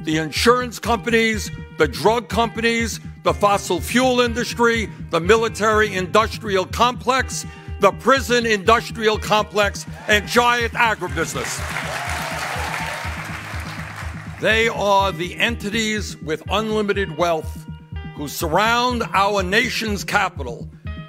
the 0.00 0.18
insurance 0.18 0.78
companies, 0.78 1.50
the 1.78 1.88
drug 1.88 2.28
companies, 2.28 3.00
the 3.26 3.34
fossil 3.34 3.80
fuel 3.80 4.20
industry, 4.20 4.88
the 5.10 5.18
military 5.18 5.92
industrial 5.92 6.64
complex, 6.64 7.44
the 7.80 7.90
prison 7.90 8.46
industrial 8.46 9.18
complex, 9.18 9.84
and 10.06 10.28
giant 10.28 10.72
agribusiness. 10.74 11.60
They 14.40 14.68
are 14.68 15.10
the 15.10 15.34
entities 15.40 16.16
with 16.18 16.40
unlimited 16.48 17.18
wealth 17.18 17.66
who 18.14 18.28
surround 18.28 19.02
our 19.12 19.42
nation's 19.42 20.04
capital 20.04 20.68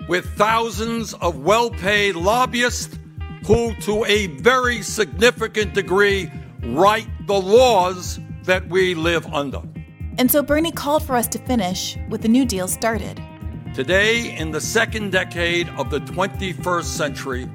with 0.10 0.26
thousands 0.38 1.14
of 1.14 1.42
well 1.42 1.70
paid 1.70 2.16
lobbyists 2.16 2.98
who, 3.46 3.76
to 3.82 4.04
a 4.06 4.26
very 4.26 4.82
significant 4.82 5.76
degree, 5.76 6.32
write 6.64 7.28
the 7.28 7.40
laws 7.40 8.20
that 8.46 8.68
we 8.70 8.96
live 8.96 9.28
under. 9.28 9.62
And 10.20 10.32
so 10.32 10.42
Bernie 10.42 10.72
called 10.72 11.04
for 11.04 11.16
us 11.16 11.28
to 11.30 11.40
finish 11.40 11.96
what 12.08 12.24
the 12.24 12.28
New 12.28 12.44
Deal 12.44 12.68
started. 12.68 13.22
Today, 13.76 14.36
in 14.36 14.50
the 14.50 14.60
second 14.60 15.12
decade 15.12 15.70
of 15.78 15.92
the 15.92 16.00
21st 16.00 16.86
century, 16.86 17.48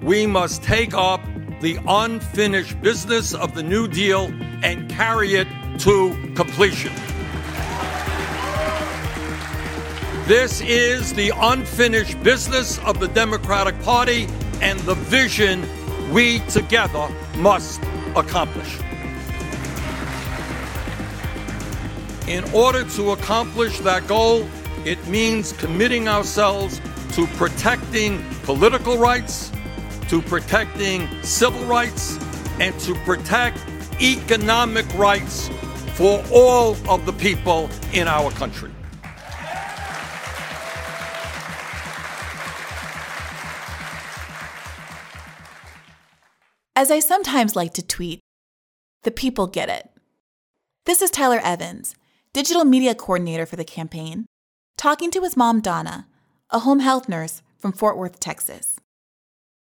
we 0.00 0.24
must 0.24 0.62
take 0.62 0.94
up 0.94 1.20
the 1.60 1.76
unfinished 1.88 2.80
business 2.80 3.34
of 3.34 3.56
the 3.56 3.64
New 3.64 3.88
Deal 3.88 4.32
and 4.62 4.88
carry 4.88 5.34
it 5.34 5.48
to 5.78 6.32
completion. 6.36 6.92
This 10.28 10.60
is 10.60 11.12
the 11.14 11.32
unfinished 11.36 12.22
business 12.22 12.78
of 12.80 13.00
the 13.00 13.08
Democratic 13.08 13.80
Party 13.82 14.28
and 14.62 14.78
the 14.80 14.94
vision 14.94 15.66
we 16.12 16.38
together 16.50 17.08
must 17.38 17.82
accomplish. 18.14 18.78
In 22.26 22.42
order 22.54 22.84
to 22.90 23.10
accomplish 23.10 23.80
that 23.80 24.08
goal, 24.08 24.48
it 24.86 25.06
means 25.08 25.52
committing 25.52 26.08
ourselves 26.08 26.80
to 27.12 27.26
protecting 27.36 28.24
political 28.44 28.96
rights, 28.96 29.52
to 30.08 30.22
protecting 30.22 31.06
civil 31.22 31.62
rights, 31.66 32.18
and 32.60 32.78
to 32.80 32.94
protect 33.04 33.58
economic 34.00 34.86
rights 34.94 35.48
for 35.96 36.24
all 36.32 36.76
of 36.88 37.04
the 37.04 37.12
people 37.12 37.68
in 37.92 38.08
our 38.08 38.30
country. 38.30 38.70
As 46.74 46.90
I 46.90 47.00
sometimes 47.00 47.54
like 47.54 47.74
to 47.74 47.86
tweet, 47.86 48.20
the 49.02 49.10
people 49.10 49.46
get 49.46 49.68
it. 49.68 49.90
This 50.86 51.02
is 51.02 51.10
Tyler 51.10 51.40
Evans, 51.42 51.94
digital 52.34 52.64
media 52.64 52.96
coordinator 52.96 53.46
for 53.46 53.54
the 53.54 53.64
campaign, 53.64 54.26
talking 54.76 55.08
to 55.12 55.22
his 55.22 55.36
mom, 55.36 55.60
Donna, 55.60 56.08
a 56.50 56.58
home 56.58 56.80
health 56.80 57.08
nurse 57.08 57.42
from 57.56 57.70
Fort 57.70 57.96
Worth, 57.96 58.18
Texas. 58.18 58.76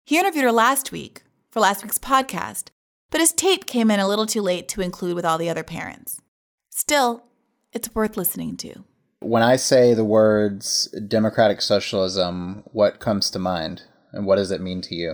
He 0.05 0.17
interviewed 0.17 0.43
her 0.43 0.51
last 0.51 0.91
week 0.91 1.21
for 1.51 1.59
last 1.59 1.83
week's 1.83 1.99
podcast, 1.99 2.69
but 3.11 3.21
his 3.21 3.31
tape 3.31 3.67
came 3.67 3.91
in 3.91 3.99
a 3.99 4.07
little 4.07 4.25
too 4.25 4.41
late 4.41 4.67
to 4.69 4.81
include 4.81 5.15
with 5.15 5.23
all 5.23 5.37
the 5.37 5.51
other 5.51 5.63
parents. 5.63 6.19
Still, 6.71 7.25
it's 7.73 7.93
worth 7.93 8.17
listening 8.17 8.57
to. 8.57 8.83
When 9.19 9.43
I 9.43 9.55
say 9.55 9.93
the 9.93 10.03
words 10.03 10.87
democratic 11.07 11.61
socialism, 11.61 12.63
what 12.71 12.99
comes 12.99 13.29
to 13.31 13.39
mind 13.39 13.83
and 14.11 14.25
what 14.25 14.37
does 14.37 14.49
it 14.49 14.61
mean 14.61 14.81
to 14.81 14.95
you? 14.95 15.13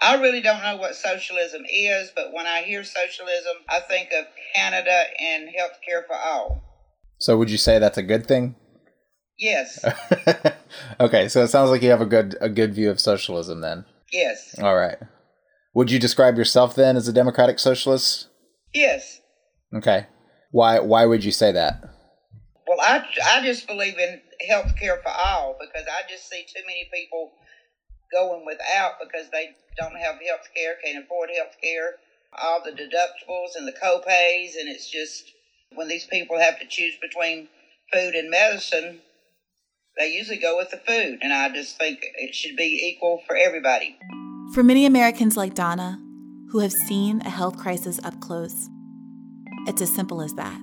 I 0.00 0.14
really 0.20 0.40
don't 0.40 0.62
know 0.62 0.76
what 0.76 0.94
socialism 0.94 1.62
is, 1.68 2.12
but 2.14 2.32
when 2.32 2.46
I 2.46 2.62
hear 2.62 2.84
socialism, 2.84 3.56
I 3.68 3.80
think 3.80 4.10
of 4.12 4.26
Canada 4.54 5.04
and 5.20 5.48
health 5.48 5.80
care 5.84 6.04
for 6.06 6.14
all. 6.14 6.62
So 7.24 7.38
would 7.38 7.50
you 7.50 7.56
say 7.56 7.78
that's 7.78 7.96
a 7.96 8.02
good 8.02 8.26
thing? 8.26 8.54
Yes. 9.38 9.82
okay, 11.00 11.26
so 11.28 11.42
it 11.42 11.48
sounds 11.48 11.70
like 11.70 11.80
you 11.80 11.88
have 11.88 12.02
a 12.02 12.06
good 12.06 12.36
a 12.38 12.50
good 12.50 12.74
view 12.74 12.90
of 12.90 13.00
socialism 13.00 13.62
then. 13.62 13.86
Yes. 14.12 14.54
All 14.58 14.76
right. 14.76 14.98
Would 15.72 15.90
you 15.90 15.98
describe 15.98 16.36
yourself 16.36 16.74
then 16.74 16.98
as 16.98 17.08
a 17.08 17.14
democratic 17.14 17.58
socialist? 17.58 18.28
Yes. 18.74 19.22
Okay. 19.72 20.06
Why 20.50 20.80
why 20.80 21.06
would 21.06 21.24
you 21.24 21.32
say 21.32 21.50
that? 21.52 21.80
Well, 22.68 22.78
I 22.82 23.02
I 23.32 23.42
just 23.42 23.66
believe 23.66 23.98
in 23.98 24.20
health 24.46 24.76
care 24.78 24.98
for 25.02 25.08
all 25.08 25.56
because 25.58 25.88
I 25.88 26.06
just 26.06 26.28
see 26.28 26.44
too 26.44 26.60
many 26.66 26.90
people 26.92 27.32
going 28.12 28.44
without 28.44 28.96
because 29.02 29.30
they 29.30 29.56
don't 29.78 29.96
have 29.96 30.16
health 30.16 30.46
care, 30.54 30.74
can't 30.84 31.02
afford 31.02 31.30
health 31.34 31.56
care, 31.62 31.94
all 32.42 32.62
the 32.62 32.72
deductibles 32.72 33.56
and 33.56 33.66
the 33.66 33.72
co-pays, 33.72 34.56
and 34.56 34.68
it's 34.68 34.90
just 34.90 35.32
when 35.74 35.88
these 35.88 36.06
people 36.06 36.38
have 36.38 36.58
to 36.60 36.66
choose 36.66 36.94
between 37.00 37.48
food 37.92 38.14
and 38.14 38.30
medicine, 38.30 39.00
they 39.96 40.08
usually 40.08 40.38
go 40.38 40.56
with 40.56 40.70
the 40.70 40.76
food, 40.78 41.18
and 41.22 41.32
I 41.32 41.48
just 41.50 41.78
think 41.78 42.04
it 42.16 42.34
should 42.34 42.56
be 42.56 42.92
equal 42.92 43.22
for 43.26 43.36
everybody. 43.36 43.96
For 44.52 44.62
many 44.62 44.86
Americans 44.86 45.36
like 45.36 45.54
Donna, 45.54 46.00
who 46.50 46.58
have 46.60 46.72
seen 46.72 47.20
a 47.22 47.30
health 47.30 47.56
crisis 47.56 48.00
up 48.02 48.20
close, 48.20 48.68
it's 49.66 49.82
as 49.82 49.94
simple 49.94 50.20
as 50.20 50.34
that. 50.34 50.60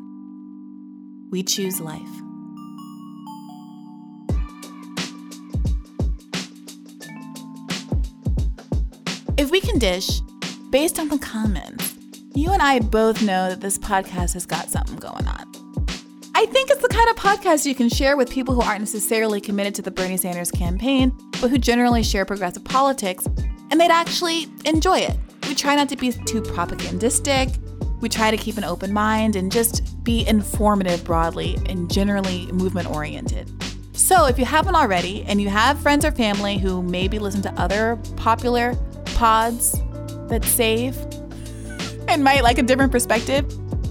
We 1.32 1.44
choose 1.44 1.80
life. 1.80 2.02
If 9.38 9.50
we 9.50 9.62
can 9.62 9.80
dish, 9.80 10.22
based 10.70 11.00
on 11.00 11.08
the 11.08 11.18
comments, 11.18 11.96
you 12.34 12.52
and 12.52 12.62
I 12.62 12.80
both 12.80 13.22
know 13.22 13.50
that 13.50 13.62
this 13.62 13.78
podcast 13.78 14.34
has 14.34 14.46
got 14.46 14.70
something 14.70 14.98
going 14.98 15.28
on. 15.28 15.52
I 16.34 16.46
think 16.46 16.70
it's 16.70 16.82
the 16.82 16.88
kind 16.88 17.10
of 17.10 17.18
podcast 17.18 17.66
you 17.66 17.76
can 17.76 17.90
share 17.90 18.16
with 18.16 18.30
people 18.32 18.56
who 18.56 18.62
aren't 18.62 18.80
necessarily 18.80 19.42
committed 19.42 19.76
to 19.76 19.82
the 19.82 19.92
Bernie 19.92 20.18
Sanders 20.18 20.50
campaign, 20.50 21.16
but 21.42 21.50
who 21.50 21.58
generally 21.58 22.04
share 22.04 22.26
progressive 22.26 22.64
politics, 22.64 23.28
and 23.70 23.80
they'd 23.80 23.92
actually 23.92 24.48
enjoy 24.66 25.00
it. 25.00 25.18
We 25.48 25.56
try 25.56 25.76
not 25.76 25.90
to 25.90 25.98
be 25.98 26.12
too 26.12 26.42
propagandistic. 26.42 27.58
We 28.00 28.10
try 28.10 28.32
to 28.32 28.38
keep 28.38 28.58
an 28.58 28.64
open 28.64 28.94
mind 28.94 29.36
and 29.36 29.52
just 29.52 30.04
be 30.04 30.26
informative 30.26 31.04
broadly 31.04 31.58
and 31.68 31.92
generally 31.92 32.52
movement 32.54 32.90
oriented. 32.90 33.52
So, 33.94 34.26
if 34.26 34.40
you 34.40 34.46
haven't 34.46 34.76
already 34.76 35.24
and 35.24 35.42
you 35.42 35.50
have 35.50 35.80
friends 35.80 36.06
or 36.06 36.12
family 36.12 36.58
who 36.58 36.82
maybe 36.82 37.20
listen 37.20 37.42
to 37.44 37.52
other 37.54 38.00
popular 38.16 38.76
pods 39.16 39.80
that 40.30 40.44
save 40.46 40.96
and 42.12 42.24
might 42.26 42.44
like 42.44 42.58
a 42.58 42.64
different 42.64 42.92
perspective, 42.92 43.46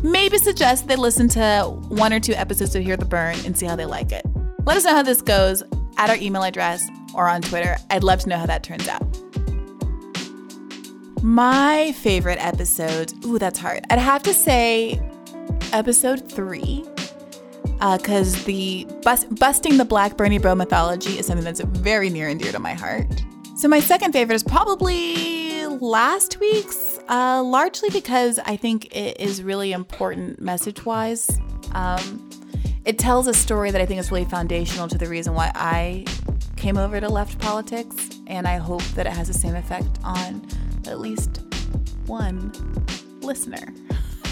maybe 0.04 0.36
suggest 0.36 0.86
they 0.86 0.96
listen 0.96 1.26
to 1.30 1.62
one 1.88 2.12
or 2.12 2.20
two 2.20 2.34
episodes 2.34 2.74
of 2.76 2.84
Hear 2.84 2.98
the 2.98 3.06
Bern 3.06 3.36
and 3.46 3.56
see 3.56 3.64
how 3.64 3.76
they 3.76 3.86
like 3.86 4.12
it. 4.12 4.26
Let 4.66 4.76
us 4.76 4.84
know 4.84 4.94
how 4.94 5.02
this 5.02 5.22
goes 5.22 5.62
at 5.96 6.10
our 6.10 6.16
email 6.16 6.42
address 6.42 6.86
or 7.14 7.28
on 7.28 7.40
Twitter. 7.40 7.78
I'd 7.88 8.04
love 8.04 8.20
to 8.20 8.28
know 8.28 8.36
how 8.36 8.44
that 8.46 8.62
turns 8.62 8.86
out. 8.88 9.02
My 11.22 11.92
favorite 11.92 12.38
episode, 12.44 13.12
ooh, 13.24 13.38
that's 13.38 13.58
hard. 13.58 13.84
I'd 13.88 13.98
have 13.98 14.22
to 14.24 14.34
say 14.34 15.00
episode 15.72 16.30
three, 16.30 16.84
because 17.62 18.42
uh, 18.42 18.46
the 18.46 18.86
bust, 19.02 19.34
busting 19.36 19.78
the 19.78 19.84
Black 19.86 20.18
Bernie 20.18 20.38
Bro 20.38 20.56
mythology 20.56 21.18
is 21.18 21.26
something 21.26 21.44
that's 21.44 21.60
very 21.60 22.10
near 22.10 22.28
and 22.28 22.38
dear 22.38 22.52
to 22.52 22.58
my 22.58 22.74
heart. 22.74 23.24
So 23.56 23.66
my 23.66 23.80
second 23.80 24.12
favorite 24.12 24.34
is 24.34 24.42
probably 24.42 25.39
last 25.80 26.38
week's, 26.40 26.98
uh, 27.08 27.42
largely 27.42 27.90
because 27.90 28.38
I 28.38 28.56
think 28.56 28.94
it 28.94 29.20
is 29.20 29.42
really 29.42 29.72
important 29.72 30.40
message 30.40 30.84
wise. 30.84 31.40
Um, 31.72 32.30
it 32.84 32.98
tells 32.98 33.26
a 33.26 33.34
story 33.34 33.70
that 33.70 33.80
I 33.80 33.86
think 33.86 34.00
is 34.00 34.10
really 34.10 34.24
foundational 34.24 34.88
to 34.88 34.98
the 34.98 35.06
reason 35.06 35.34
why 35.34 35.52
I 35.54 36.04
came 36.56 36.76
over 36.76 37.00
to 37.00 37.08
left 37.08 37.38
politics, 37.38 38.10
and 38.26 38.46
I 38.46 38.56
hope 38.56 38.82
that 38.94 39.06
it 39.06 39.12
has 39.12 39.28
the 39.28 39.34
same 39.34 39.54
effect 39.54 39.98
on 40.04 40.46
at 40.86 41.00
least 41.00 41.40
one 42.06 42.52
listener. 43.20 43.72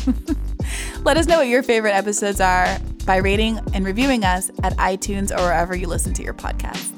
Let 1.04 1.16
us 1.16 1.26
know 1.26 1.38
what 1.38 1.48
your 1.48 1.62
favorite 1.62 1.92
episodes 1.92 2.40
are 2.40 2.78
by 3.04 3.16
rating 3.16 3.58
and 3.72 3.84
reviewing 3.84 4.24
us 4.24 4.50
at 4.62 4.76
iTunes 4.76 5.30
or 5.30 5.42
wherever 5.42 5.76
you 5.76 5.86
listen 5.86 6.12
to 6.14 6.22
your 6.22 6.34
podcasts. 6.34 6.97